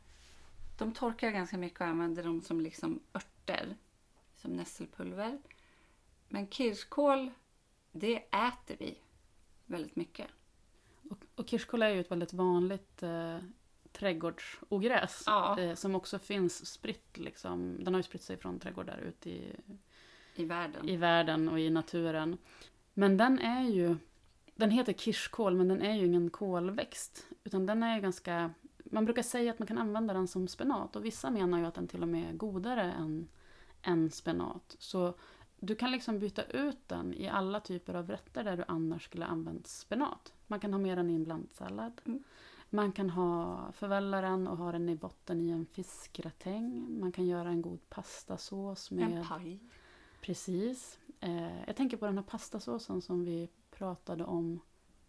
de 0.79 0.93
torkar 0.93 1.26
jag 1.26 1.35
ganska 1.35 1.58
mycket 1.58 1.81
och 1.81 1.87
använder 1.87 2.23
dem 2.23 2.43
som 2.43 2.61
liksom 2.61 3.00
örter, 3.14 3.76
som 4.37 4.50
nässelpulver. 4.50 5.38
Men 6.29 6.50
kirskål, 6.50 7.31
det 7.93 8.17
äter 8.17 8.76
vi 8.79 8.99
väldigt 9.67 9.96
mycket. 9.96 10.26
Och, 11.11 11.19
och 11.34 11.49
kirskål 11.49 11.82
är 11.82 11.88
ju 11.88 12.00
ett 12.00 12.11
väldigt 12.11 12.32
vanligt 12.32 13.02
eh, 13.02 13.38
trädgårdsogräs. 13.93 15.23
Ja. 15.26 15.61
Eh, 15.61 15.75
som 15.75 15.94
också 15.94 16.19
finns 16.19 16.67
spritt 16.67 17.19
liksom. 17.19 17.84
Den 17.84 17.94
har 17.94 17.99
ju 17.99 18.02
spritt 18.02 18.23
sig 18.23 18.37
från 18.37 18.58
trädgårdar 18.58 18.99
ut 18.99 19.26
i, 19.26 19.56
I 20.38 20.44
världen. 20.44 20.88
i 20.88 20.96
världen 20.96 21.49
och 21.49 21.61
i 21.61 21.70
naturen. 21.70 22.38
Men 22.94 23.17
den 23.17 23.38
är 23.38 23.62
ju... 23.62 23.96
Den 24.55 24.70
heter 24.70 24.93
kirskål 24.93 25.56
men 25.56 25.69
den 25.69 25.82
är 25.82 25.94
ju 25.94 26.06
ingen 26.06 26.31
kolväxt. 26.31 27.26
Utan 27.44 27.67
den 27.67 27.82
är 27.82 27.94
ju 27.94 28.02
ganska... 28.02 28.50
Man 28.85 29.05
brukar 29.05 29.23
säga 29.23 29.50
att 29.50 29.58
man 29.58 29.69
kan 29.69 29.79
använda 29.79 30.14
den 30.14 30.29
som 30.29 30.49
spenat. 30.49 30.96
Och 30.96 31.05
vissa 31.05 31.31
menar 31.31 31.58
ju 31.58 31.64
att 31.64 31.75
den 31.75 31.88
till 31.88 32.02
och 32.02 32.08
med 32.08 32.31
är 32.31 32.37
godare 32.37 32.93
än, 32.93 33.29
än 33.82 34.11
spenat. 34.11 34.76
Så 34.79 35.14
du 35.61 35.75
kan 35.75 35.93
liksom 35.93 36.19
byta 36.19 36.43
ut 36.43 36.88
den 36.88 37.14
i 37.14 37.29
alla 37.29 37.61
typer 37.61 37.94
av 37.94 38.08
rätter 38.08 38.44
där 38.44 38.56
du 38.56 38.64
annars 38.69 39.05
skulle 39.05 39.26
använt 39.26 39.67
spenat. 39.67 40.32
Man 40.46 40.61
kan 40.61 40.73
ha 40.73 40.81
med 40.81 40.99
den 40.99 41.11
i 41.11 41.14
en 41.14 41.25
blandsallad. 41.25 42.00
Mm. 42.05 42.23
Man 42.70 42.93
kan 42.93 43.11
ha 43.11 43.58
förvälla 43.73 44.20
den 44.20 44.49
och 44.49 44.56
ha 44.56 44.73
den 44.73 44.88
i 44.88 44.96
botten 44.96 45.41
i 45.41 45.50
en 45.50 45.67
fiskgratäng. 45.67 47.00
Man 47.00 47.12
kan 47.12 47.26
göra 47.26 47.49
en 47.49 47.62
god 47.62 47.91
pastasås 47.91 48.91
med... 48.91 49.12
En 49.12 49.25
paj. 49.25 49.61
Precis. 50.20 50.99
Eh, 51.20 51.65
jag 51.67 51.76
tänker 51.76 51.97
på 51.97 52.06
den 52.06 52.19
här 52.19 52.25
pastasåsen 52.25 53.03
som 53.03 53.25
vi 53.25 53.49
pratade 53.70 54.25
om 54.25 54.61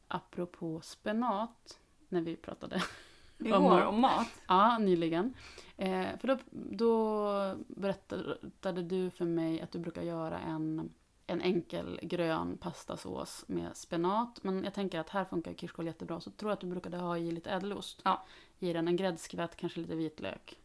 apropå 0.08 0.82
spenat. 0.82 1.80
När 2.10 2.22
vi 2.22 2.36
pratade 2.36 2.84
Igår 3.38 3.58
Om 3.58 3.64
mat. 3.64 3.88
om 3.88 4.02
mat. 4.02 4.28
Ja, 4.48 4.78
nyligen. 4.78 5.34
Eh, 5.78 6.18
för 6.20 6.28
då, 6.28 6.38
då 6.52 7.56
berättade 7.68 8.82
du 8.82 9.10
för 9.10 9.26
mig 9.26 9.62
att 9.62 9.72
du 9.72 9.80
brukar 9.80 10.02
göra 10.02 10.40
en, 10.40 10.92
en 11.28 11.42
enkel 11.42 12.00
grön 12.04 12.58
pastasås 12.58 13.44
med 13.48 13.78
spenat. 13.78 14.44
Men 14.44 14.64
jag 14.64 14.74
tänker 14.74 15.00
att 15.00 15.10
här 15.10 15.26
funkar 15.26 15.54
kirskål 15.54 15.86
jättebra. 15.86 16.20
Så 16.20 16.32
tror 16.32 16.52
jag 16.52 16.54
att 16.54 16.62
du 16.62 16.68
brukade 16.68 16.98
ha 16.98 17.18
i 17.18 17.32
lite 17.32 17.52
ädelost. 17.52 18.02
Ja. 18.04 18.26
I 18.60 18.74
den, 18.74 18.88
en 18.88 18.96
gräddskvätt, 18.96 19.56
kanske 19.56 19.80
lite 19.80 19.96
vitlök. 19.96 20.60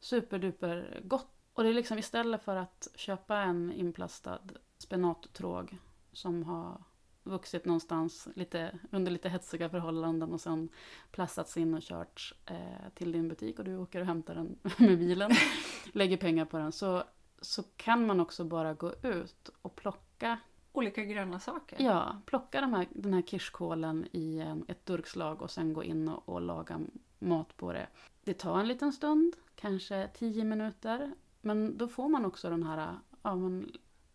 Superduper 0.00 1.00
gott. 1.04 1.33
Och 1.54 1.62
det 1.62 1.68
är 1.68 1.74
liksom 1.74 1.98
istället 1.98 2.42
för 2.42 2.56
att 2.56 2.88
köpa 2.94 3.38
en 3.38 3.72
inplastad 3.72 4.40
spenattråg 4.78 5.78
som 6.12 6.42
har 6.42 6.82
vuxit 7.22 7.64
någonstans 7.64 8.28
lite, 8.34 8.78
under 8.90 9.12
lite 9.12 9.28
hetsiga 9.28 9.68
förhållanden 9.68 10.32
och 10.32 10.40
sen 10.40 10.68
plastats 11.10 11.56
in 11.56 11.74
och 11.74 11.82
körts 11.82 12.34
eh, 12.46 12.88
till 12.94 13.12
din 13.12 13.28
butik 13.28 13.58
och 13.58 13.64
du 13.64 13.76
åker 13.76 14.00
och 14.00 14.06
hämtar 14.06 14.34
den 14.34 14.58
med 14.78 14.98
bilen, 14.98 15.30
lägger 15.92 16.16
pengar 16.16 16.44
på 16.44 16.58
den, 16.58 16.72
så, 16.72 17.02
så 17.40 17.62
kan 17.76 18.06
man 18.06 18.20
också 18.20 18.44
bara 18.44 18.74
gå 18.74 18.92
ut 19.02 19.50
och 19.62 19.76
plocka, 19.76 20.38
Olika 20.72 21.04
gröna 21.04 21.40
saker. 21.40 21.82
ja, 21.82 22.20
plocka 22.26 22.60
de 22.60 22.74
här, 22.74 22.86
den 22.90 23.14
här 23.14 23.22
kirskålen 23.22 24.06
i 24.12 24.40
en, 24.40 24.64
ett 24.68 24.86
durkslag 24.86 25.42
och 25.42 25.50
sen 25.50 25.72
gå 25.72 25.84
in 25.84 26.08
och, 26.08 26.28
och 26.28 26.40
laga 26.40 26.80
mat 27.18 27.56
på 27.56 27.72
det. 27.72 27.86
Det 28.24 28.34
tar 28.34 28.60
en 28.60 28.68
liten 28.68 28.92
stund, 28.92 29.36
kanske 29.54 30.08
tio 30.14 30.44
minuter, 30.44 31.14
men 31.44 31.78
då 31.78 31.88
får 31.88 32.08
man 32.08 32.24
också 32.24 32.50
den 32.50 32.62
här 32.62 32.96
ja, 33.22 33.34
men, 33.34 33.72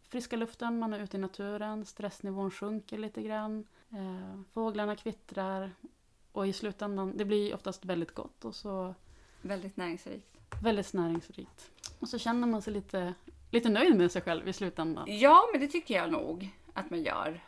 friska 0.09 0.35
luften, 0.35 0.79
man 0.79 0.93
är 0.93 0.99
ute 0.99 1.17
i 1.17 1.19
naturen, 1.19 1.85
stressnivån 1.85 2.51
sjunker 2.51 2.97
lite 2.97 3.21
grann, 3.21 3.67
eh, 3.89 4.41
fåglarna 4.53 4.95
kvittrar 4.95 5.71
och 6.31 6.47
i 6.47 6.53
slutändan, 6.53 7.17
det 7.17 7.25
blir 7.25 7.53
oftast 7.53 7.85
väldigt 7.85 8.15
gott 8.15 8.45
och 8.45 8.55
så 8.55 8.95
Väldigt 9.41 9.77
näringsrikt. 9.77 10.37
väldigt 10.63 10.93
näringsrikt. 10.93 11.71
Och 11.99 12.09
så 12.09 12.17
känner 12.17 12.47
man 12.47 12.61
sig 12.61 12.73
lite, 12.73 13.13
lite 13.51 13.69
nöjd 13.69 13.97
med 13.97 14.11
sig 14.11 14.21
själv 14.21 14.47
i 14.47 14.53
slutändan. 14.53 15.05
Ja, 15.19 15.49
men 15.51 15.61
det 15.61 15.67
tycker 15.67 15.93
jag 15.95 16.11
nog 16.11 16.49
att 16.73 16.89
man 16.89 17.03
gör. 17.03 17.43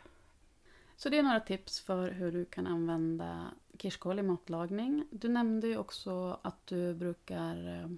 Så 0.96 1.08
det 1.08 1.18
är 1.18 1.22
några 1.22 1.40
tips 1.40 1.80
för 1.80 2.10
hur 2.10 2.32
du 2.32 2.44
kan 2.44 2.66
använda 2.66 3.50
kirskål 3.78 4.18
i 4.18 4.22
matlagning. 4.22 5.06
Du 5.10 5.28
nämnde 5.28 5.66
ju 5.66 5.78
också 5.78 6.38
att 6.42 6.66
du 6.66 6.94
brukar 6.94 7.88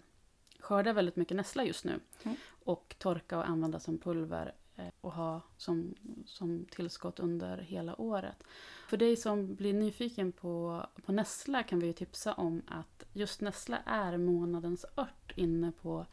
eh, 0.65 0.69
skörda 0.69 0.93
väldigt 0.93 1.17
mycket 1.17 1.37
nässla 1.37 1.65
just 1.65 1.85
nu. 1.85 2.01
Mm. 2.23 2.37
Och 2.65 2.95
torka 2.99 3.39
och 3.39 3.49
använda 3.49 3.81
som 3.81 3.99
pulver. 3.99 4.55
eh, 4.77 4.87
att 5.01 5.15
ha 5.15 5.41
som, 5.57 5.95
som 6.27 6.67
tillskott 6.71 7.21
under 7.21 7.59
hela 7.59 8.01
året. 8.01 8.45
För 8.89 8.97
dig 8.97 9.17
som 9.17 9.55
blir 9.55 9.73
nyfiken 9.73 10.33
på, 10.33 10.87
på 11.05 11.13
nässla 11.13 11.63
kan 11.63 11.81
vi 11.81 11.87
ju 11.87 11.93
tipsa 11.93 12.33
om 12.35 12.63
att 12.67 13.05
just 13.13 13.41
nässla 13.41 13.79
är 13.87 14.17
månadens 14.17 14.85
ört 14.97 15.33
inne 15.37 15.73
på 15.83 16.07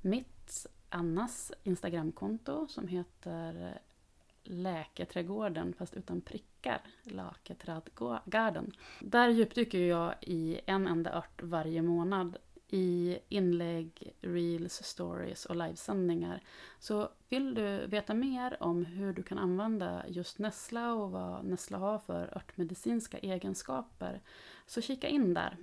mitt, 0.00 0.66
Annas 0.88 1.52
Instagramkonto 1.64 2.68
som 2.68 2.88
heter 2.88 3.80
Läketrädgården 4.42 5.74
fast 5.78 5.94
utan 5.94 6.20
prickar. 6.20 6.80
Laketrädgården. 7.02 8.72
Där 9.00 9.28
djupdyker 9.28 9.78
jag 9.78 10.14
i 10.20 10.60
en 10.66 10.86
enda 10.86 11.18
ört 11.18 11.42
varje 11.42 11.82
månad 11.82 12.36
i 12.72 13.18
inlägg, 13.28 14.14
reels, 14.20 14.82
stories 14.84 15.46
och 15.46 15.56
livesändningar. 15.56 16.42
Så 16.78 17.08
vill 17.28 17.54
du 17.54 17.86
veta 17.86 18.14
mer 18.14 18.62
om 18.62 18.84
hur 18.84 19.12
du 19.12 19.22
kan 19.22 19.38
använda 19.38 20.04
just 20.08 20.38
nässla 20.38 20.94
och 20.94 21.10
vad 21.10 21.44
nässla 21.44 21.78
har 21.78 21.98
för 21.98 22.36
örtmedicinska 22.36 23.18
egenskaper 23.18 24.20
så 24.66 24.80
kika 24.80 25.08
in 25.08 25.34
där. 25.34 25.56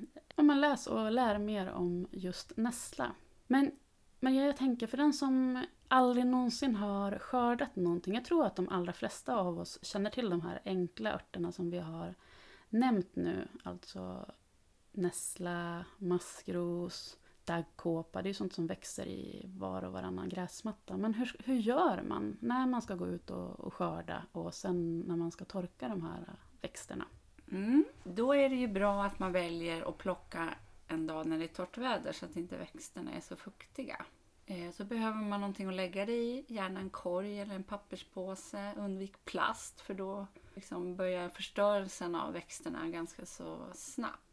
Läs 0.55 0.87
och 0.87 1.11
lär 1.11 1.37
mer 1.37 1.69
om 1.69 2.07
just 2.11 2.57
nässla. 2.57 3.11
Men, 3.47 3.71
men 4.19 4.35
jag 4.35 4.57
tänker 4.57 4.87
för 4.87 4.97
den 4.97 5.13
som 5.13 5.65
aldrig 5.87 6.25
någonsin 6.25 6.75
har 6.75 7.19
skördat 7.19 7.75
någonting. 7.75 8.13
Jag 8.13 8.25
tror 8.25 8.45
att 8.45 8.55
de 8.55 8.69
allra 8.69 8.93
flesta 8.93 9.35
av 9.35 9.59
oss 9.59 9.79
känner 9.81 10.09
till 10.09 10.29
de 10.29 10.41
här 10.41 10.61
enkla 10.65 11.13
örterna 11.13 11.51
som 11.51 11.71
vi 11.71 11.79
har 11.79 12.15
nämnt 12.69 13.15
nu. 13.15 13.47
Alltså 13.63 14.25
nässla, 14.97 15.85
maskros, 15.97 17.17
daggkåpa. 17.45 18.21
Det 18.21 18.29
är 18.29 18.33
sånt 18.33 18.53
som 18.53 18.67
växer 18.67 19.05
i 19.05 19.45
var 19.55 19.83
och 19.83 19.93
varannan 19.93 20.29
gräsmatta. 20.29 20.97
Men 20.97 21.13
hur, 21.13 21.35
hur 21.45 21.55
gör 21.55 22.01
man 22.01 22.37
när 22.41 22.67
man 22.67 22.81
ska 22.81 22.95
gå 22.95 23.07
ut 23.07 23.29
och, 23.29 23.59
och 23.59 23.73
skörda 23.73 24.23
och 24.31 24.53
sen 24.53 24.99
när 24.99 25.15
man 25.15 25.31
ska 25.31 25.45
torka 25.45 25.87
de 25.87 26.01
här 26.01 26.39
växterna? 26.61 27.05
Mm. 27.51 27.85
Då 28.03 28.33
är 28.33 28.49
det 28.49 28.55
ju 28.55 28.67
bra 28.67 29.03
att 29.03 29.19
man 29.19 29.31
väljer 29.31 29.89
att 29.89 29.97
plocka 29.97 30.49
en 30.87 31.07
dag 31.07 31.25
när 31.25 31.37
det 31.37 31.43
är 31.43 31.47
torrt 31.47 31.77
väder 31.77 32.11
så 32.11 32.25
att 32.25 32.35
inte 32.35 32.57
växterna 32.57 33.11
är 33.11 33.21
så 33.21 33.35
fuktiga. 33.35 34.05
Eh, 34.45 34.71
så 34.71 34.83
behöver 34.85 35.17
man 35.17 35.39
någonting 35.39 35.67
att 35.67 35.73
lägga 35.73 36.05
det 36.05 36.11
i, 36.11 36.45
gärna 36.47 36.79
en 36.79 36.89
korg 36.89 37.39
eller 37.39 37.55
en 37.55 37.63
papperspåse. 37.63 38.73
Undvik 38.77 39.25
plast 39.25 39.81
för 39.81 39.93
då 39.93 40.27
liksom 40.55 40.95
börjar 40.95 41.29
förstörelsen 41.29 42.15
av 42.15 42.33
växterna 42.33 42.87
ganska 42.87 43.25
så 43.25 43.57
snabbt. 43.73 44.26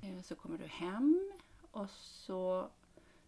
Eh, 0.00 0.22
så 0.22 0.34
kommer 0.34 0.58
du 0.58 0.66
hem 0.66 1.32
och 1.70 1.90
så 1.90 2.70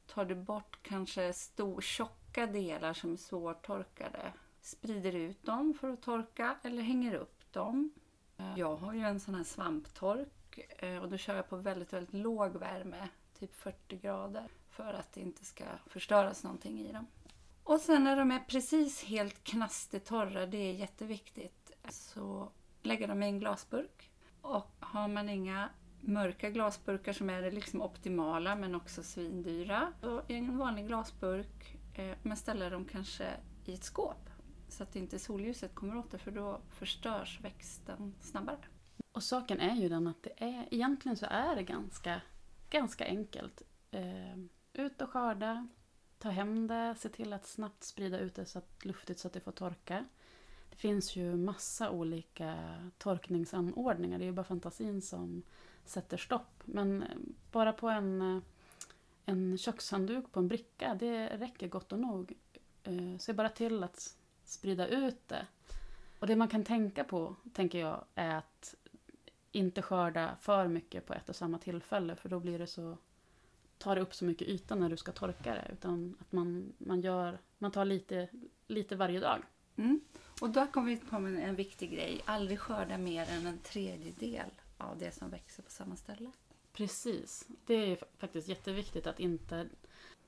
tar 0.07 0.25
du 0.25 0.35
bort 0.35 0.79
kanske 0.83 1.33
stor, 1.33 1.81
tjocka 1.81 2.47
delar 2.47 2.93
som 2.93 3.13
är 3.13 3.17
svårtorkade. 3.17 4.33
Sprider 4.61 5.13
ut 5.13 5.43
dem 5.43 5.75
för 5.75 5.91
att 5.91 6.03
torka 6.03 6.57
eller 6.63 6.83
hänger 6.83 7.15
upp 7.15 7.53
dem. 7.53 7.91
Eh, 8.37 8.53
jag 8.57 8.77
har 8.77 8.95
ju 8.95 9.01
en 9.01 9.21
sån 9.21 9.35
här 9.35 9.45
svamptork 9.45 10.59
eh, 10.79 11.03
och 11.03 11.09
då 11.09 11.17
kör 11.17 11.37
jag 11.37 11.49
på 11.49 11.57
väldigt, 11.57 11.93
väldigt 11.93 12.15
låg 12.15 12.57
värme, 12.57 13.09
typ 13.39 13.55
40 13.55 13.97
grader 13.97 14.49
för 14.71 14.95
att 14.95 15.13
det 15.13 15.21
inte 15.21 15.45
ska 15.45 15.65
förstöras 15.87 16.45
någonting 16.45 16.81
i 16.81 16.93
dem. 16.93 17.07
Och 17.65 17.81
sen 17.81 18.05
när 18.05 18.17
de 18.17 18.31
är 18.31 18.39
precis 18.39 19.05
helt 19.05 19.45
knastertorra, 19.45 20.47
det 20.47 20.59
är 20.59 20.73
jätteviktigt, 20.73 21.73
så 21.89 22.53
lägger 22.83 23.09
dem 23.09 23.23
i 23.23 23.27
en 23.27 23.39
glasburk. 23.39 24.11
Och 24.41 24.71
har 24.81 25.09
man 25.09 25.29
inga 25.29 25.69
mörka 26.01 26.51
glasburkar 26.51 27.13
som 27.13 27.31
är 27.31 27.43
det 27.43 27.51
liksom 27.51 27.83
optimala 27.83 28.57
men 28.57 28.75
också 28.75 29.03
svindyra, 29.03 29.93
Och 30.01 30.31
en 30.31 30.59
vanlig 30.59 30.87
glasburk, 30.87 31.77
eh, 31.95 32.17
men 32.23 32.37
ställa 32.37 32.71
dem 32.71 32.85
kanske 32.85 33.31
i 33.65 33.75
ett 33.75 33.85
skåp 33.85 34.29
så 34.69 34.83
att 34.83 34.97
inte 34.97 35.19
solljuset 35.19 35.75
kommer 35.75 35.97
åt 35.97 36.11
det 36.11 36.19
för 36.19 36.31
då 36.31 36.61
förstörs 36.71 37.41
växten 37.41 38.15
snabbare. 38.21 38.59
Och 39.13 39.23
saken 39.23 39.61
är 39.61 39.77
ju 39.77 39.89
den 39.89 40.07
att 40.07 40.23
det 40.23 40.33
är, 40.37 40.69
egentligen 40.71 41.17
så 41.17 41.27
är 41.31 41.57
det 41.57 41.63
ganska, 41.63 42.21
ganska 42.71 43.05
enkelt. 43.05 43.63
Eh, 43.91 44.39
ut 44.73 45.03
och 45.03 45.11
skörda, 45.11 45.69
ta 46.19 46.31
hem 46.31 46.67
det, 46.67 46.95
se 46.99 47.09
till 47.09 47.33
att 47.33 47.47
snabbt 47.47 47.85
sprida 47.85 48.19
ut 48.19 48.35
det 48.35 48.47
så 48.47 48.59
att 48.59 48.85
luftigt 48.85 49.19
så 49.19 49.29
att 49.29 49.35
det 49.35 49.41
får 49.41 49.53
torka. 49.53 50.05
Det 50.71 50.77
finns 50.77 51.17
ju 51.17 51.37
massa 51.37 51.91
olika 51.91 52.55
torkningsanordningar, 52.99 54.19
det 54.19 54.25
är 54.25 54.27
ju 54.27 54.33
bara 54.33 54.45
fantasin 54.45 55.03
som 55.03 55.43
sätter 55.89 56.17
stopp. 56.17 56.63
Men 56.65 57.03
eh, 57.03 57.09
bara 57.53 57.73
på 57.73 57.89
en, 57.89 58.37
eh, 58.37 58.43
en 59.27 59.59
kökshandduk 59.59 60.33
på 60.33 60.41
en 60.41 60.49
bricka, 60.49 60.95
det 60.95 61.27
räcker 61.27 61.69
gott 61.69 61.93
och 61.93 61.99
nog. 61.99 62.33
Eh, 62.83 63.19
se 63.19 63.33
bara 63.33 63.49
till 63.49 63.83
att 63.83 64.17
sprida 64.45 64.87
ut 64.87 65.29
det. 65.29 65.47
Och 66.19 66.27
det 66.27 66.37
man 66.37 66.49
kan 66.49 66.65
tänka 66.65 67.05
på, 67.05 67.37
tänker 67.53 67.79
jag, 67.79 68.05
är 68.15 68.35
att 68.35 68.75
inte 69.53 69.83
skörda 69.83 70.37
för 70.41 70.69
mycket 70.69 71.07
på 71.07 71.15
ett 71.15 71.29
och 71.29 71.37
samma 71.37 71.59
tillfälle, 71.59 72.17
för 72.17 72.29
då 72.29 72.41
blir 72.41 72.59
det 72.59 72.67
så 72.67 72.97
tar 73.79 73.97
upp 73.97 74.15
så 74.15 74.25
mycket 74.25 74.49
yta 74.49 74.75
när 74.75 74.91
du 74.91 74.97
ska 74.97 75.13
torka 75.13 75.55
det. 75.55 75.69
Utan 75.73 76.17
att 76.21 76.33
man, 76.33 76.73
man, 76.79 77.01
gör, 77.01 77.39
man 77.59 77.71
tar 77.71 77.85
lite, 77.85 78.29
lite 78.67 78.97
varje 78.97 79.21
dag. 79.21 79.43
Mm. 79.77 80.01
Och 80.41 80.51
då 80.51 80.67
kommer 80.67 80.87
vi 80.87 80.97
på 80.97 81.17
en 81.17 81.55
viktig 81.55 81.91
grej. 81.91 82.21
Aldrig 82.25 82.59
skörda 82.59 82.99
mer 82.99 83.31
än 83.31 83.47
en 83.47 83.59
tredjedel 83.59 84.51
av 84.79 84.99
det 84.99 85.13
som 85.13 85.31
växer 85.31 85.63
på 85.63 85.71
samma 85.71 85.97
ställe. 85.97 86.31
Precis. 86.73 87.49
Det 87.67 87.75
är 87.75 87.99
faktiskt 88.19 88.49
jätteviktigt 88.49 89.07
att 89.07 89.21
inte, 89.21 89.69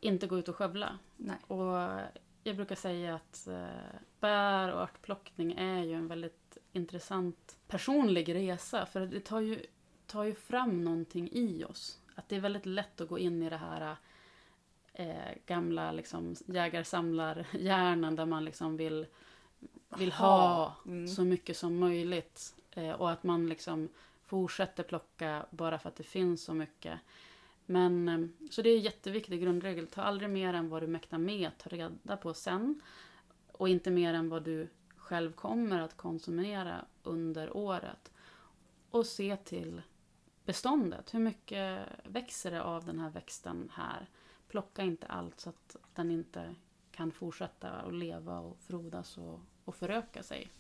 inte 0.01 0.27
gå 0.27 0.39
ut 0.39 0.49
och 0.49 0.57
skövla. 0.57 0.99
Nej. 1.17 1.37
Och 1.47 2.01
jag 2.45 2.57
brukar 2.57 2.75
säga 2.75 3.15
att 3.15 3.47
eh, 3.47 4.01
bär 4.21 4.73
och 4.73 4.81
örtplockning 4.81 5.53
är 5.53 5.83
ju 5.83 5.95
en 5.95 6.09
väldigt 6.09 6.59
intressant 6.73 7.59
personlig 7.69 8.35
resa. 8.35 8.87
För 8.87 9.01
det 9.01 9.21
tar 9.21 9.41
ju, 9.41 9.67
tar 10.07 10.25
ju 10.25 10.35
fram 10.35 10.85
någonting 10.85 11.29
i 11.33 11.65
oss 11.65 12.01
att 12.21 12.29
det 12.29 12.37
är 12.37 12.41
väldigt 12.41 12.67
lätt 12.67 13.01
att 13.01 13.09
gå 13.09 13.19
in 13.19 13.43
i 13.43 13.51
det 13.51 13.57
här 13.57 13.97
eh, 14.93 15.35
gamla 15.47 15.93
liksom, 15.93 16.35
jägar-samlar-hjärnan 16.47 18.17
där 18.17 18.27
man 18.27 18.45
liksom 18.45 18.77
vill, 18.77 19.07
vill 19.99 20.13
ha 20.13 20.75
mm. 20.87 21.09
så 21.09 21.25
mycket 21.25 21.57
som 21.57 21.79
möjligt. 21.79 22.55
Eh, 22.71 22.91
och 22.91 23.11
att 23.11 23.23
man 23.23 23.47
liksom 23.47 23.89
fortsätter 24.31 24.83
plocka 24.83 25.47
bara 25.51 25.79
för 25.79 25.89
att 25.89 25.97
det 25.97 26.03
finns 26.03 26.45
så 26.45 26.55
mycket. 26.55 27.01
Men, 27.67 28.09
eh, 28.09 28.49
så 28.51 28.63
det 28.63 28.71
är 28.71 28.77
en 28.77 28.83
jätteviktig 28.83 29.43
grundregel. 29.43 29.87
Ta 29.87 30.03
aldrig 30.03 30.31
mer 30.31 30.55
än 30.55 30.69
vad 30.69 30.83
du 30.83 30.87
mäktar 30.87 31.19
med. 31.19 31.51
Ta 31.59 31.71
reda 31.71 32.17
på 32.17 32.35
sen. 32.35 32.81
Och 33.53 33.69
inte 33.69 33.91
mer 33.91 34.15
än 34.15 34.29
vad 34.29 34.43
du 34.43 34.69
själv 34.97 35.33
kommer 35.33 35.81
att 35.81 35.97
konsumera 35.97 36.85
under 37.03 37.57
året. 37.57 38.13
Och 38.91 39.07
se 39.07 39.37
till 39.37 39.83
beståndet. 40.45 41.15
Hur 41.15 41.21
mycket 41.21 41.83
växer 42.05 42.51
det 42.51 42.63
av 42.63 42.85
den 42.85 42.99
här 42.99 43.11
växten 43.11 43.73
här? 43.75 44.09
Plocka 44.49 44.83
inte 44.83 45.07
allt 45.07 45.41
så 45.41 45.49
att 45.49 45.77
den 45.95 46.11
inte 46.11 46.55
kan 46.91 47.13
fortsätta 47.13 47.71
att 47.71 47.95
leva 47.95 48.39
och 48.39 48.59
frodas 48.59 49.19
och, 49.19 49.41
och 49.65 49.75
föröka 49.75 50.23
sig. 50.23 50.51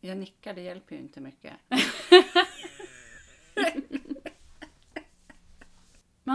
Jag 0.00 0.18
nickar, 0.18 0.54
det 0.54 0.60
hjälper 0.60 0.94
ju 0.94 1.00
inte 1.00 1.20
mycket. 1.20 1.52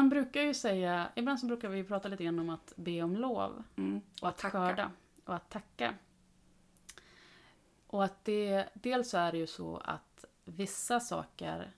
Man 0.06 0.10
brukar 0.10 0.42
ju 0.42 0.54
säga, 0.54 1.10
ibland 1.16 1.40
så 1.40 1.46
brukar 1.46 1.70
vi 1.70 1.84
prata 1.84 2.08
lite 2.08 2.24
grann 2.24 2.40
om 2.40 2.50
att 2.50 2.74
be 2.76 3.02
om 3.02 3.16
lov. 3.16 3.64
Mm, 3.76 4.02
och 4.22 4.28
att 4.28 4.38
tacka. 4.38 4.58
skörda. 4.58 4.92
Och 5.26 5.36
att 5.36 5.50
tacka. 5.50 5.96
Och 7.88 8.04
att 8.04 8.26
det, 8.26 8.70
dels 8.74 9.10
så 9.10 9.18
är 9.18 9.32
det 9.32 9.38
ju 9.38 9.48
så 9.48 9.78
att 9.78 10.26
vissa 10.44 11.00
saker 11.00 11.72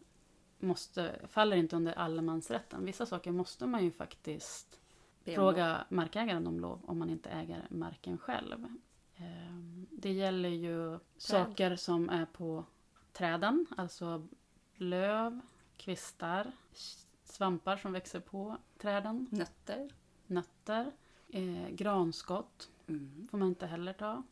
måste, 0.60 1.20
faller 1.30 1.58
inte 1.58 1.76
under 1.76 1.94
allemansrätten. 1.94 2.86
Vissa 2.86 3.06
saker 3.06 3.32
måste 3.32 3.66
man 3.66 3.84
ju 3.84 3.92
faktiskt 3.92 4.80
fråga 5.26 5.86
markägaren 5.90 6.48
om 6.48 6.60
lov 6.60 6.82
om 6.86 7.00
man 7.00 7.10
inte 7.10 7.30
äger 7.30 7.68
marken 7.70 8.18
själv. 8.18 8.66
Ehm, 9.18 9.88
det 9.92 10.12
gäller 10.12 10.50
ju 10.50 10.98
Träd. 10.98 11.02
saker 11.18 11.76
som 11.76 12.10
är 12.10 12.26
på 12.26 12.66
träden, 13.14 13.66
alltså 13.78 14.28
löv, 14.76 15.42
kvistar, 15.78 16.52
svampar 17.28 17.78
som 17.78 17.92
växer 17.92 18.20
på 18.20 18.58
träden. 18.78 19.28
Nötter. 19.32 19.90
Nötter. 20.28 20.92
Eh, 21.30 21.70
granskott 21.70 22.70
mm. 22.88 23.28
får 23.32 23.38
man 23.38 23.48
inte 23.48 23.68
heller 23.68 23.94
ta. 23.94 24.24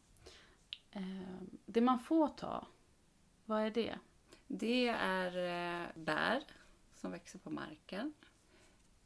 Eh, 0.91 1.41
det 1.65 1.81
man 1.81 1.99
får 1.99 2.27
ta, 2.27 2.67
vad 3.45 3.61
är 3.61 3.71
det? 3.71 3.95
Det 4.47 4.87
är 4.87 5.37
eh, 5.83 5.87
bär 5.95 6.43
som 6.93 7.11
växer 7.11 7.39
på 7.39 7.49
marken. 7.49 8.13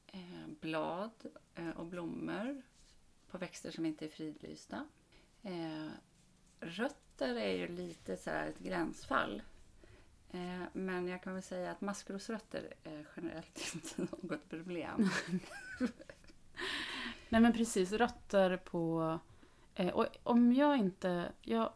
Eh, 0.07 0.47
blad 0.61 1.25
eh, 1.55 1.69
och 1.69 1.85
blommor 1.85 2.61
på 3.31 3.37
växter 3.37 3.71
som 3.71 3.85
inte 3.85 4.05
är 4.05 4.09
fridlysta. 4.09 4.87
Rötter 6.59 7.35
är 7.35 7.57
ju 7.57 7.67
lite 7.67 8.17
så 8.17 8.29
ett 8.29 8.59
gränsfall. 8.59 9.41
Men 10.73 11.07
jag 11.07 11.23
kan 11.23 11.33
väl 11.33 11.43
säga 11.43 11.71
att 11.71 11.81
maskrosrötter 11.81 12.73
är 12.83 13.07
generellt 13.15 13.75
inte 13.75 14.15
något 14.21 14.49
problem. 14.49 15.09
Nej 17.29 17.41
men 17.41 17.53
precis, 17.53 17.91
rötter 17.91 18.57
på 18.57 19.19
Eh, 19.79 19.87
och 19.89 20.07
om 20.23 20.53
jag 20.53 20.77
inte... 20.77 21.31
Jag, 21.41 21.73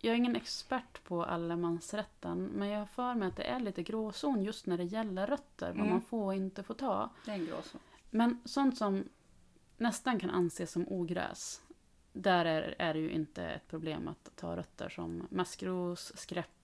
jag 0.00 0.12
är 0.12 0.16
ingen 0.16 0.36
expert 0.36 1.04
på 1.04 1.24
allemansrätten, 1.24 2.44
men 2.44 2.68
jag 2.68 2.78
har 2.78 2.86
för 2.86 3.14
mig 3.14 3.28
att 3.28 3.36
det 3.36 3.42
är 3.42 3.60
lite 3.60 3.82
gråzon 3.82 4.42
just 4.42 4.66
när 4.66 4.76
det 4.76 4.84
gäller 4.84 5.26
rötter, 5.26 5.66
vad 5.68 5.76
Mm. 5.76 5.90
man 5.90 6.00
får 6.00 6.24
och 6.24 6.34
inte 6.34 6.62
får 6.62 6.74
ta. 6.74 7.10
Det 7.24 7.30
är 7.30 7.34
en 7.34 7.46
gråzon. 7.46 7.80
Men 8.10 8.40
sånt 8.44 8.78
som 8.78 9.08
nästan 9.76 10.20
kan 10.20 10.30
anses 10.30 10.72
som 10.72 10.88
ogräs, 10.88 11.62
där 12.12 12.44
är, 12.44 12.74
är 12.78 12.94
det 12.94 13.00
ju 13.00 13.10
inte 13.10 13.44
ett 13.44 13.68
problem 13.68 14.08
att 14.08 14.30
ta 14.36 14.56
rötter 14.56 14.88
som 14.88 15.26
maskros, 15.30 16.12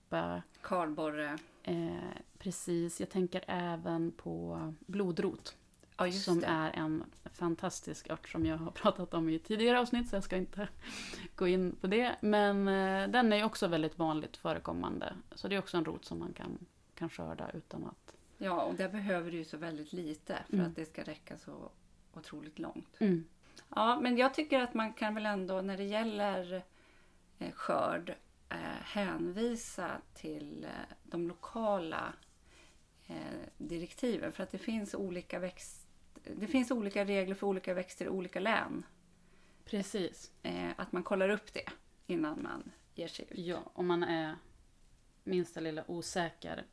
skräppa, 0.08 0.42
Kardborre. 0.62 1.38
eh, 1.62 1.96
precis. 2.38 3.00
Jag 3.00 3.11
tänker 3.11 3.44
även 3.46 4.12
på 4.12 4.73
blodrot, 4.87 5.56
Ja, 5.96 6.12
som 6.12 6.40
det. 6.40 6.46
är 6.46 6.70
en 6.70 7.04
fantastisk 7.25 8.11
ört 8.11 8.28
som 8.28 8.46
jag 8.46 8.56
har 8.56 8.70
pratat 8.70 9.14
om 9.14 9.28
i 9.28 9.38
tidigare 9.38 9.80
avsnitt, 9.80 10.08
så 10.08 10.16
jag 10.16 10.25
ska 10.25 10.37
inte 10.37 10.68
gå 11.37 11.49
in 11.49 11.76
på 11.80 11.87
det. 11.87 12.16
Men 12.20 12.68
eh, 12.68 13.08
den 13.08 13.32
är 13.32 13.44
också 13.44 13.66
väldigt 13.68 13.99
vanligt 13.99 14.37
förekommande, 14.37 15.14
så 15.34 15.49
det 15.49 15.54
är 15.54 15.58
också 15.58 15.76
en 15.76 15.84
rot 15.84 16.04
som 16.04 16.18
man 16.18 16.32
kan, 16.32 16.58
kan 16.94 17.08
skörda 17.11 17.50
utan 17.54 17.84
att... 17.84 18.14
Ja, 18.38 18.62
och 18.62 18.75
där 18.75 18.88
behöver 18.88 19.30
du 19.30 19.37
ju 19.37 19.44
så 19.44 19.56
väldigt 19.56 19.92
lite 19.92 20.38
för 20.46 20.54
Mm. 20.54 20.66
att 20.66 20.76
det 20.76 20.84
ska 20.87 21.02
räcka 21.02 21.38
så 21.38 21.70
otroligt 22.12 22.58
långt. 22.58 22.96
Mm. 23.00 23.25
Ja, 23.68 24.00
men 24.00 24.16
jag 24.16 24.34
tycker 24.34 24.61
att 24.61 24.75
man 24.75 24.92
kan 24.92 25.14
väl 25.14 25.26
ändå 25.26 25.61
när 25.61 25.76
det 25.76 25.84
gäller 25.84 26.62
eh, 27.38 27.52
skörd 27.52 28.14
hänvisa 28.82 30.00
till 30.14 30.64
eh, 30.64 30.70
de 31.02 31.28
lokala 31.28 32.12
eh, 33.06 33.16
direktiven. 33.58 34.32
För 34.32 34.42
att 34.42 34.50
det 34.50 34.58
finns 34.58 34.94
olika 34.94 35.38
växt, 35.38 35.87
det 36.37 36.46
finns 36.46 36.70
olika 36.70 37.04
regler 37.04 37.34
för 37.34 37.46
olika 37.46 37.75
växter 37.75 38.04
i 38.04 38.08
olika 38.08 38.40
län. 38.40 38.87
Precis. 39.64 40.32
Eh, 40.42 40.70
att 40.76 40.92
man 40.92 41.02
kollar 41.02 41.28
upp 41.28 41.52
det 41.52 41.70
innan 42.06 42.42
man 42.42 42.70
ger 42.94 43.08
sig 43.08 43.26
ut. 43.30 43.38
Ja, 43.38 43.58
om 43.75 43.87
man 43.87 44.02
är 44.02 44.37
minsta 45.25 45.61
lilla 45.61 45.84
osäker 45.90 46.64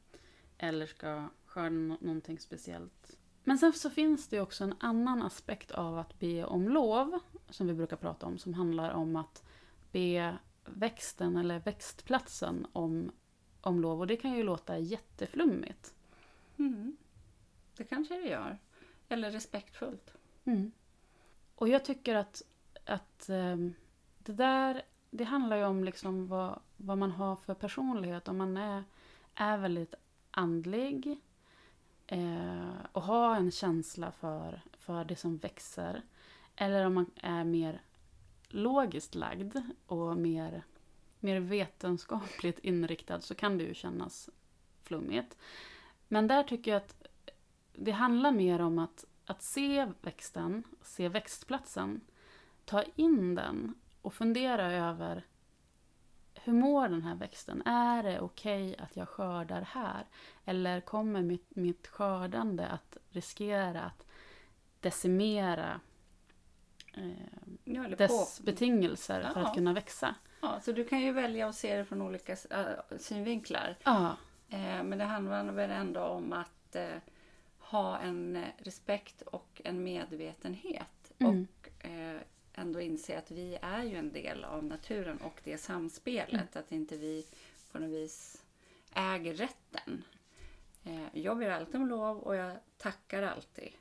eller 0.58 0.86
ska 0.86 1.28
skörda 1.46 1.70
nå- 1.70 1.98
någonting 2.02 2.40
speciellt. 2.40 3.18
Men 3.44 3.58
sen 3.58 3.74
så 3.74 3.90
finns 3.90 4.28
det 4.28 4.40
också 4.42 4.64
en 4.64 4.76
annan 4.80 5.22
aspekt 5.22 5.72
av 5.72 5.98
att 6.00 6.20
be 6.20 6.46
om 6.46 6.70
lov, 6.70 7.20
som 7.50 7.68
vi 7.68 7.74
brukar 7.74 7.98
prata 7.98 8.26
om, 8.26 8.38
som 8.38 8.54
handlar 8.54 8.92
om 8.92 9.16
att 9.16 9.44
be 9.92 10.38
växten 10.76 11.38
eller 11.38 11.60
växtplatsen 11.60 12.68
om, 12.74 13.12
om 13.62 13.82
lov. 13.82 14.00
Och 14.00 14.08
det 14.08 14.18
kan 14.18 14.34
ju 14.34 14.44
låta 14.44 14.78
jätteflummigt. 14.78 15.94
Mm. 16.58 16.98
Det 17.78 17.84
kanske 17.84 18.14
det 18.14 18.28
gör. 18.28 18.58
Eller 19.10 19.32
respektfullt. 19.32 20.14
Mm. 20.46 20.72
Och 21.56 21.68
jag 21.68 21.86
tycker 21.86 22.16
att, 22.16 22.42
att 22.86 23.30
ehm, 23.30 23.74
det 24.18 24.34
där, 24.34 24.82
det 25.10 25.24
handlar 25.24 25.58
ju 25.58 25.66
om 25.66 25.84
liksom 25.84 26.28
vad, 26.28 26.60
vad 26.78 26.98
man 26.98 27.12
har 27.12 27.36
för 27.36 27.54
personlighet. 27.54 28.28
Om 28.28 28.38
man 28.38 28.58
är, 28.58 28.84
är 29.36 29.58
väldigt 29.58 29.96
andlig 30.32 31.22
eh, 32.08 32.70
och 32.92 33.02
har 33.02 33.36
en 33.36 33.52
känsla 33.52 34.12
för, 34.12 34.62
för 34.78 35.06
det 35.06 35.16
som 35.16 35.38
växer. 35.38 36.02
Eller 36.56 36.86
om 36.86 36.94
man 36.94 37.12
är 37.16 37.44
mer 37.44 37.82
logiskt 38.54 39.16
lagd 39.16 39.58
och 39.86 40.18
mer, 40.18 40.64
mer 41.20 41.40
vetenskapligt 41.40 42.60
inriktad 42.60 43.22
så 43.22 43.36
kan 43.36 43.58
det 43.58 43.64
ju 43.64 43.74
kännas 43.74 44.30
flummigt. 44.84 45.38
Men 46.08 46.28
där 46.28 46.44
tycker 46.44 46.72
jag 46.72 46.78
att 46.78 47.08
det 47.74 47.92
handlar 47.92 48.32
mer 48.32 48.62
om 48.62 48.80
att, 48.80 49.06
att 49.26 49.44
se 49.44 49.88
växten, 50.02 50.64
se 50.82 51.10
växtplatsen, 51.10 52.02
ta 52.66 52.84
in 52.96 53.36
den 53.36 53.76
och 54.02 54.14
fundera 54.14 54.72
över 54.72 55.26
hur 56.44 56.54
mår 56.54 56.90
den 56.90 57.02
här 57.02 57.16
växten? 57.16 57.62
Är 57.62 58.04
det 58.04 58.20
okej 58.20 58.76
att 58.78 58.96
jag 58.96 59.10
skördar 59.10 59.62
här? 59.62 60.06
Eller 60.46 60.82
kommer 60.82 61.22
mitt, 61.22 61.56
mitt 61.56 61.88
skördande 61.88 62.68
att 62.68 62.98
riskera 63.10 63.82
att 63.82 64.06
decimera 64.80 65.80
Ja, 67.64 67.88
dess 67.88 68.38
på. 68.40 68.44
betingelser 68.44 69.22
för 69.34 69.40
Ja. 69.42 69.48
att 69.48 69.56
kunna 69.56 69.74
växa? 69.74 70.16
Ja, 70.42 70.60
så 70.62 70.72
du 70.72 70.84
kan 70.86 71.02
ju 71.02 71.12
välja 71.12 71.48
att 71.48 71.56
se 71.56 71.78
det 71.78 71.86
från 71.86 72.02
olika 72.02 72.32
äh, 72.50 72.98
synvinklar. 72.98 73.78
Ja, 73.84 74.16
Eh, 74.54 74.84
men 74.84 74.98
det 74.98 75.04
handlar 75.04 75.44
väl 75.52 75.72
ändå 75.72 76.02
om 76.02 76.34
att 76.34 76.76
eh, 76.76 76.98
ha 77.60 77.98
en 78.00 78.36
eh, 78.36 78.48
respekt 78.58 79.22
och 79.22 79.62
en 79.66 79.84
medvetenhet. 79.84 81.12
Mm. 81.20 81.48
Och 81.56 81.70
ändå 82.54 82.82
inse 82.82 83.18
att 83.18 83.32
vi 83.32 83.58
är 83.62 83.84
ju 83.84 83.96
en 83.96 84.12
del 84.12 84.44
av 84.44 84.64
naturen 84.64 85.18
och 85.18 85.42
det 85.44 85.58
samspelet. 85.58 86.56
Att 86.56 86.72
inte 86.72 86.98
vi 86.98 87.26
på 87.72 87.80
något 87.80 87.90
vis 87.90 88.44
äger 88.94 89.34
rätten. 89.34 90.04
Jag 91.12 91.38
ber 91.38 91.50
alltid 91.50 91.76
om 91.76 91.88
lov 91.88 92.20
och 92.20 92.36
jag 92.36 92.58
tackar 92.78 93.24
alltid. 93.24 93.72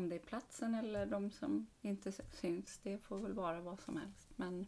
Om 0.00 0.08
det 0.08 0.14
är 0.14 0.18
platsen 0.18 0.74
eller 0.74 1.06
de 1.06 1.30
som 1.30 1.66
inte 1.82 2.12
syns, 2.12 2.80
det 2.82 2.98
får 2.98 3.18
väl 3.18 3.32
vara 3.32 3.60
vad 3.60 3.80
som 3.80 3.96
helst. 3.96 4.28
Men 4.36 4.66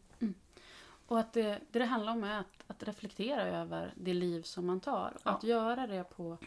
Och 1.06 1.18
att 1.18 1.32
det, 1.32 1.60
det 1.70 1.78
det 1.78 1.84
handlar 1.84 2.12
om 2.12 2.24
är 2.24 2.40
att, 2.40 2.64
att 2.66 2.82
reflektera 2.82 3.42
över 3.42 3.94
det 3.96 4.14
liv 4.14 4.42
som 4.42 4.66
man 4.66 4.80
tar. 4.80 5.16
Ja. 5.22 5.30
att 5.30 5.42
göra 5.44 5.86
det 5.86 6.04
på, 6.04 6.38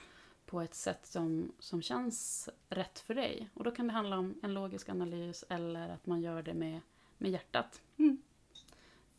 på 0.46 0.62
ett 0.62 0.74
sätt 0.74 1.06
som, 1.06 1.52
som 1.60 1.82
känns 1.82 2.50
rätt 2.70 3.00
för 3.00 3.16
dig. 3.16 3.50
Och 3.54 3.64
då 3.64 3.72
kan 3.72 3.88
det 3.88 3.94
handla 3.94 4.18
om 4.18 4.40
en 4.44 4.54
logisk 4.54 4.90
analys 4.90 5.44
eller 5.50 5.90
att 5.90 6.06
man 6.06 6.22
gör 6.22 6.42
det 6.42 6.54
med, 6.54 6.82
med 7.18 7.32
hjärtat. 7.32 7.82
Mm. 7.98 8.22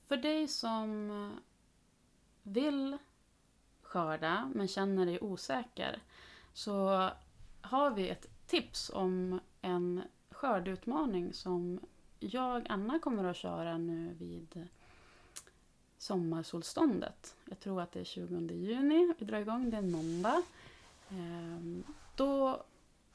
För 0.07 0.17
dig 0.17 0.49
som 0.49 1.33
vill 2.43 2.99
skörda 3.83 4.51
men 4.55 4.69
känner 4.69 5.07
dig 5.07 5.21
osäker 5.21 6.03
så 6.53 7.11
har 7.61 7.91
vi 7.91 8.09
ett 8.09 8.47
tips 8.47 8.91
om 8.95 9.41
en 9.67 10.03
skördeutmaning 10.31 11.33
som 11.33 11.81
jag, 12.21 12.67
Anna, 12.69 12.99
kommer 12.99 13.25
att 13.25 13.37
köra 13.37 13.79
nu 13.79 14.15
vid 14.19 14.69
sommarsolståndet. 15.99 17.37
Jag 17.45 17.61
tror 17.61 17.81
att 17.81 17.93
det 17.93 18.01
är 18.01 18.05
20 18.05 18.55
juni 18.55 19.15
vi 19.19 19.25
drar 19.25 19.39
igång, 19.39 19.71
det 19.71 19.77
är 19.77 19.83
en 19.83 19.91
måndag. 19.91 20.43
Ehm, 21.11 21.85
då 22.17 22.63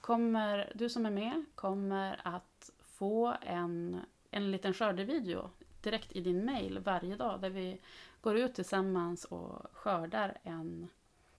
kommer 0.02 0.72
du 0.76 0.90
som 0.90 1.06
är 1.06 1.12
med 1.12 1.46
kommer 1.56 2.22
att 2.24 2.72
få 2.80 3.36
en, 3.42 4.00
en 4.32 4.52
liten 4.52 4.74
skördevideo 4.74 5.50
direkt 5.82 6.12
i 6.12 6.22
din 6.22 6.46
mail 6.46 6.80
varje 6.80 7.16
dag 7.16 7.42
där 7.42 7.50
vi 7.50 7.80
går 8.22 8.38
ut 8.38 8.56
tillsammans 8.56 9.26
och 9.26 9.66
skördar 9.74 10.38
en, 10.44 10.88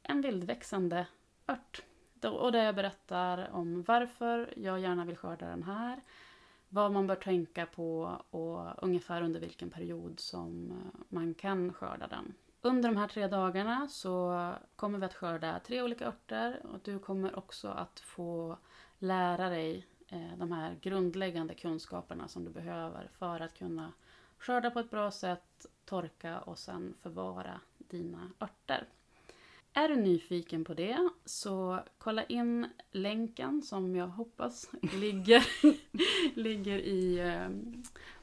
en 0.02 0.20
vildväxande 0.20 1.06
ört. 1.46 1.82
Och 2.24 2.52
där 2.52 2.64
jag 2.64 2.74
berättar 2.74 3.50
om 3.52 3.82
varför 3.82 4.54
jag 4.56 4.80
gärna 4.80 5.04
vill 5.04 5.16
skörda 5.16 5.46
den 5.46 5.62
här, 5.62 6.00
vad 6.68 6.92
man 6.92 7.06
bör 7.06 7.16
tänka 7.16 7.66
på 7.66 8.18
och 8.30 8.84
ungefär 8.84 9.22
under 9.22 9.40
vilken 9.40 9.70
period 9.70 10.20
som 10.20 10.70
eh, 10.70 11.00
man 11.08 11.34
kan 11.34 11.72
skörda 11.72 12.06
den. 12.06 12.34
Under 12.60 12.88
de 12.88 12.96
här 12.96 13.08
tre 13.08 13.26
dagarna 13.26 13.88
så 13.88 14.52
kommer 14.76 14.98
vi 14.98 15.04
att 15.04 15.14
skörda 15.14 15.60
tre 15.66 15.82
olika 15.82 16.06
örter 16.06 16.60
och 16.72 16.80
du 16.84 16.98
kommer 16.98 17.38
också 17.38 17.68
att 17.68 18.00
få 18.00 18.56
lära 18.98 19.48
dig 19.48 19.86
eh, 20.08 20.36
de 20.36 20.52
här 20.52 20.76
grundläggande 20.80 21.54
kunskaperna 21.54 22.28
som 22.28 22.44
du 22.44 22.50
behöver 22.50 23.08
för 23.18 23.40
att 23.40 23.54
kunna 23.54 23.92
skörda 24.38 24.70
på 24.70 24.78
ett 24.78 24.90
bra 24.90 25.10
sätt, 25.10 25.66
torka 25.84 26.40
och 26.40 26.58
sen 26.58 26.94
förvara 27.02 27.60
dina 27.78 28.30
örter. 28.40 28.86
Är 29.74 29.88
du 29.88 29.96
nyfiken 29.96 30.64
på 30.64 30.74
det 30.74 31.08
så 31.24 31.80
kolla 31.98 32.24
in 32.24 32.66
länken 32.90 33.62
som 33.62 33.96
jag 33.96 34.06
hoppas 34.06 34.70
ligger, 34.82 35.46
ligger 36.40 36.78
i 36.78 37.18
eh, 37.18 37.48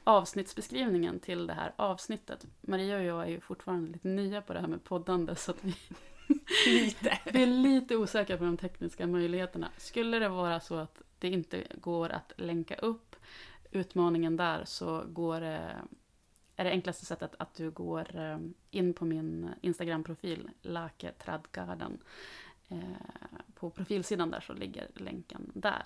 avsnittsbeskrivningen 0.04 1.20
till 1.20 1.46
det 1.46 1.52
här 1.52 1.72
avsnittet. 1.76 2.46
Maria 2.60 2.96
och 2.96 3.02
jag 3.02 3.22
är 3.22 3.28
ju 3.28 3.40
fortfarande 3.40 3.92
lite 3.92 4.08
nya 4.08 4.42
på 4.42 4.52
det 4.52 4.60
här 4.60 4.68
med 4.68 4.84
poddande 4.84 5.36
så 5.36 5.50
att 5.50 5.64
vi, 5.64 5.74
lite. 6.66 7.18
vi 7.32 7.42
är 7.42 7.46
lite 7.46 7.96
osäkra 7.96 8.36
på 8.36 8.44
de 8.44 8.56
tekniska 8.56 9.06
möjligheterna. 9.06 9.70
Skulle 9.76 10.18
det 10.18 10.28
vara 10.28 10.60
så 10.60 10.74
att 10.74 11.02
det 11.18 11.28
inte 11.28 11.64
går 11.74 12.08
att 12.08 12.32
länka 12.36 12.74
upp 12.74 13.16
utmaningen 13.70 14.36
där 14.36 14.64
så 14.64 15.04
går 15.08 15.40
det 15.40 15.76
är 16.60 16.64
det 16.64 16.70
enklaste 16.70 17.06
sättet 17.06 17.34
att 17.38 17.54
du 17.54 17.70
går 17.70 18.16
ehm, 18.16 18.54
in 18.70 18.94
på 18.94 19.04
min 19.04 19.50
Instagram-profil, 19.60 20.50
Lake 20.62 21.12
Tradgarden. 21.12 22.02
Eh, 22.68 22.78
på 23.54 23.70
profilsidan 23.70 24.30
där 24.30 24.40
så 24.40 24.52
ligger 24.52 24.88
länken 24.94 25.50
där. 25.54 25.84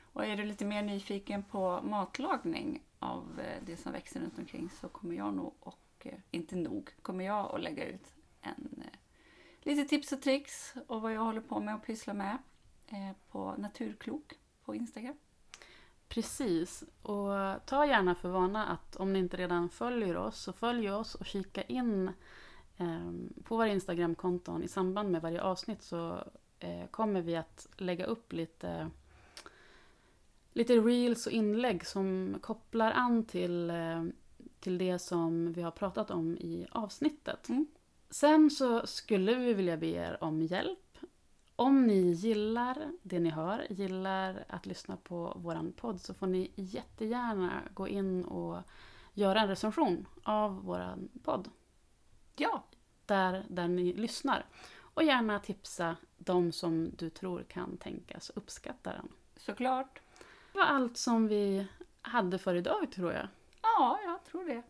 Och 0.00 0.24
är 0.24 0.36
du 0.36 0.44
lite 0.44 0.64
mer 0.64 0.82
nyfiken 0.82 1.42
på 1.42 1.80
matlagning 1.82 2.82
av 2.98 3.40
eh, 3.40 3.62
det 3.66 3.76
som 3.76 3.92
växer 3.92 4.20
runt 4.20 4.38
omkring 4.38 4.70
så 4.80 4.88
kommer 4.88 5.16
jag 5.16 5.34
nog, 5.34 5.54
och 5.60 6.06
eh, 6.06 6.18
inte 6.30 6.56
nog, 6.56 6.90
kommer 7.02 7.24
jag 7.24 7.54
att 7.54 7.62
lägga 7.62 7.86
ut 7.86 8.14
en 8.40 8.82
lite 9.60 9.84
tips 9.84 10.12
och 10.12 10.22
tricks 10.22 10.74
och 10.86 11.02
vad 11.02 11.12
jag 11.12 11.20
håller 11.20 11.40
på 11.40 11.60
med 11.60 11.74
och 11.74 11.86
pysslar 11.86 12.14
med 12.14 12.38
på 13.30 13.54
Naturklok 13.58 14.32
på 14.64 14.74
Instagram. 14.74 15.16
Precis. 16.08 16.84
Och 17.02 17.28
ta 17.66 17.86
gärna 17.86 18.14
för 18.14 18.28
vana 18.28 18.66
att 18.66 18.96
om 18.96 19.12
ni 19.12 19.18
inte 19.18 19.36
redan 19.36 19.68
följer 19.68 20.16
oss 20.16 20.40
så 20.40 20.52
följ 20.52 20.90
oss 20.90 21.14
och 21.14 21.26
kika 21.26 21.62
in 21.62 22.10
eh, 22.76 23.10
på 23.44 23.56
våra 23.56 23.68
Instagramkonton. 23.68 24.62
I 24.62 24.68
samband 24.68 25.10
med 25.10 25.22
varje 25.22 25.42
avsnitt 25.42 25.82
så 25.82 26.24
eh, 26.58 26.86
kommer 26.90 27.20
vi 27.22 27.36
att 27.36 27.68
lägga 27.76 28.06
upp 28.06 28.32
lite 28.32 28.90
lite 30.56 30.72
reels 30.72 31.26
och 31.26 31.32
inlägg 31.32 31.86
som 31.86 32.38
kopplar 32.40 32.92
an 32.92 33.24
till, 33.24 33.70
eh, 33.70 34.04
till 34.60 34.78
det 34.78 34.98
som 34.98 35.52
vi 35.52 35.62
har 35.62 35.70
pratat 35.70 36.10
om 36.10 36.36
i 36.36 36.66
avsnittet. 36.70 37.48
Mm. 37.48 37.66
Sen 38.10 38.50
så 38.50 38.86
skulle 38.86 39.34
vi 39.34 39.54
vilja 39.54 39.76
be 39.76 39.86
er 39.86 40.18
om 40.20 40.42
hjälp. 40.42 40.85
Om 41.56 41.86
ni 41.86 42.12
gillar 42.12 42.92
det 43.02 43.18
ni 43.18 43.30
hör, 43.30 43.66
gillar 43.70 44.44
att 44.48 44.66
lyssna 44.66 44.96
på 44.96 45.32
våran 45.36 45.72
podd 45.72 46.00
så 46.00 46.14
får 46.14 46.26
ni 46.26 46.50
jättegärna 46.54 47.62
gå 47.74 47.88
in 47.88 48.24
och 48.24 48.62
göra 49.14 49.40
en 49.40 49.48
recension 49.48 50.06
av 50.22 50.62
våran 50.64 51.08
podd. 51.22 51.50
Ja, 52.36 52.64
Där, 53.06 53.44
där 53.48 53.68
ni 53.68 53.92
lyssnar. 53.92 54.44
Och 54.94 55.02
gärna 55.02 55.38
tipsa 55.38 55.96
de 56.16 56.52
som 56.52 56.90
du 56.96 57.10
tror 57.10 57.42
kan 57.42 57.76
tänkas 57.76 58.30
uppskatta 58.34 58.92
den. 58.92 59.08
såklart. 59.36 60.00
Det 60.52 60.58
var 60.58 60.64
allt 60.66 60.96
som 60.96 61.28
vi 61.28 61.66
hade 62.02 62.38
för 62.38 62.54
idag 62.54 62.92
tror 62.92 63.12
jag. 63.12 63.28
Ja, 63.62 63.98
jag 64.04 64.24
tror 64.24 64.44
det. 64.44 64.62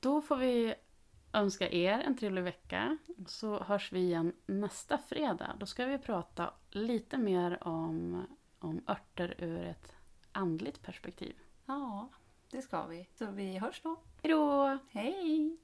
Då 0.00 0.20
får 0.22 0.36
vi 0.36 0.74
önska 1.32 1.68
er 1.68 1.98
en 1.98 2.16
trevlig 2.16 2.42
vecka. 2.42 2.98
Så 3.26 3.62
hörs 3.62 3.92
vi 3.92 4.00
igen 4.00 4.32
nästa 4.46 4.98
fredag. 4.98 5.56
Då 5.58 5.66
ska 5.66 5.86
vi 5.86 5.98
prata 5.98 6.54
lite 6.70 7.18
mer 7.18 7.68
om, 7.68 8.26
om 8.58 8.80
örter 8.88 9.34
ur 9.38 9.64
ett 9.64 9.92
andligt 10.32 10.82
perspektiv. 10.82 11.36
Ja, 11.66 12.08
det 12.50 12.62
ska 12.62 12.86
vi. 12.86 13.08
Så 13.14 13.30
vi 13.30 13.58
hörs 13.58 13.80
då. 13.82 13.96
Hejdå! 14.22 14.78
Hej! 14.90 15.56